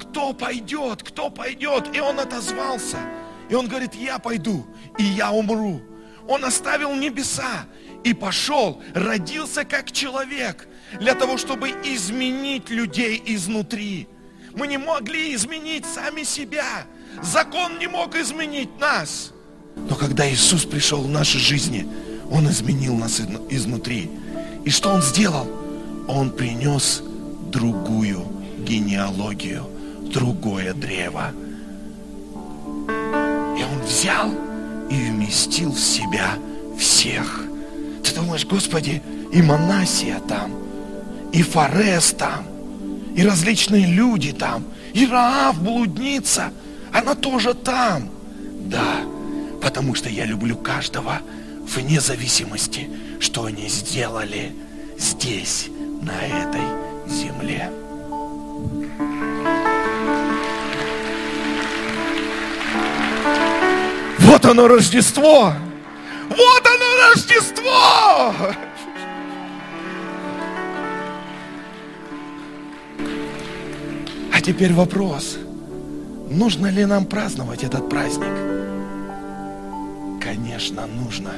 кто 0.00 0.34
пойдет, 0.34 1.02
кто 1.02 1.30
пойдет, 1.30 1.96
и 1.96 2.00
Он 2.00 2.20
отозвался– 2.20 2.98
и 3.48 3.54
он 3.54 3.68
говорит, 3.68 3.94
я 3.94 4.18
пойду, 4.18 4.66
и 4.98 5.02
я 5.02 5.30
умру. 5.30 5.82
Он 6.26 6.44
оставил 6.44 6.94
небеса 6.94 7.66
и 8.02 8.14
пошел, 8.14 8.82
родился 8.94 9.64
как 9.64 9.92
человек, 9.92 10.66
для 10.98 11.14
того, 11.14 11.36
чтобы 11.36 11.70
изменить 11.84 12.70
людей 12.70 13.22
изнутри. 13.26 14.08
Мы 14.56 14.66
не 14.66 14.78
могли 14.78 15.34
изменить 15.34 15.84
сами 15.84 16.22
себя. 16.22 16.86
Закон 17.22 17.78
не 17.78 17.86
мог 17.86 18.14
изменить 18.14 18.78
нас. 18.78 19.32
Но 19.76 19.94
когда 19.96 20.30
Иисус 20.30 20.64
пришел 20.64 21.02
в 21.02 21.08
наши 21.08 21.38
жизни, 21.38 21.86
Он 22.30 22.48
изменил 22.48 22.94
нас 22.96 23.20
изнутри. 23.50 24.10
И 24.64 24.70
что 24.70 24.90
Он 24.90 25.02
сделал? 25.02 25.46
Он 26.08 26.30
принес 26.30 27.02
другую 27.50 28.26
генеалогию, 28.58 29.66
другое 30.12 30.74
древо 30.74 31.32
взял 33.84 34.30
и 34.90 34.94
вместил 34.94 35.72
в 35.72 35.78
себя 35.78 36.34
всех. 36.78 37.44
Ты 38.02 38.14
думаешь, 38.14 38.44
Господи, 38.44 39.02
и 39.32 39.42
Манасия 39.42 40.20
там, 40.20 40.52
и 41.32 41.42
Фарес 41.42 42.12
там, 42.12 42.46
и 43.14 43.22
различные 43.22 43.86
люди 43.86 44.32
там, 44.32 44.64
и 44.92 45.06
Раав, 45.06 45.60
блудница, 45.62 46.52
она 46.92 47.14
тоже 47.14 47.54
там. 47.54 48.08
Да, 48.62 49.02
потому 49.64 49.94
что 49.94 50.10
я 50.10 50.26
люблю 50.26 50.56
каждого 50.56 51.22
вне 51.62 51.98
зависимости, 51.98 52.86
что 53.18 53.46
они 53.46 53.66
сделали 53.68 54.52
здесь, 54.98 55.68
на 56.02 56.20
этой 56.20 56.60
земле. 57.08 57.70
Вот 64.18 64.44
оно 64.44 64.68
Рождество! 64.68 65.54
Вот 66.28 66.66
оно 66.66 67.14
Рождество! 67.14 68.34
А 74.30 74.40
теперь 74.42 74.74
вопрос. 74.74 75.38
Нужно 76.28 76.66
ли 76.66 76.84
нам 76.84 77.06
праздновать 77.06 77.64
этот 77.64 77.88
праздник? 77.88 78.53
Конечно, 80.34 80.86
нужно. 80.86 81.30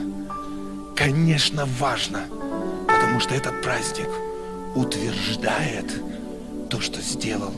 Конечно, 0.95 1.67
важно. 1.79 2.21
Потому 2.87 3.21
что 3.21 3.35
этот 3.35 3.61
праздник 3.63 4.09
утверждает 4.75 6.03
то, 6.71 6.81
что 6.81 7.03
сделал 7.03 7.53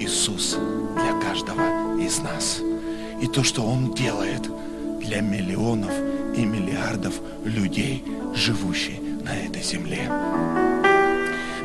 Иисус 0.00 0.56
для 0.94 1.20
каждого 1.20 2.00
из 2.00 2.18
нас. 2.18 2.60
И 3.22 3.26
то, 3.26 3.44
что 3.44 3.62
Он 3.62 3.94
делает– 3.94 4.48
для 5.00 5.22
миллионов 5.22 5.90
и 6.36 6.44
миллиардов 6.44 7.14
людей, 7.44 8.04
живущих 8.34 9.00
на 9.24 9.34
этой 9.36 9.62
земле. 9.62 10.08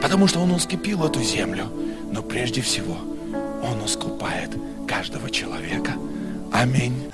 Потому 0.01 0.27
что 0.27 0.39
Он 0.39 0.55
искупил 0.55 1.03
эту 1.03 1.21
землю, 1.21 1.65
но 2.11 2.21
прежде 2.23 2.61
всего 2.61 2.97
Он 3.61 3.85
искупает 3.85 4.57
каждого 4.87 5.29
человека. 5.29 5.93
Аминь. 6.51 7.09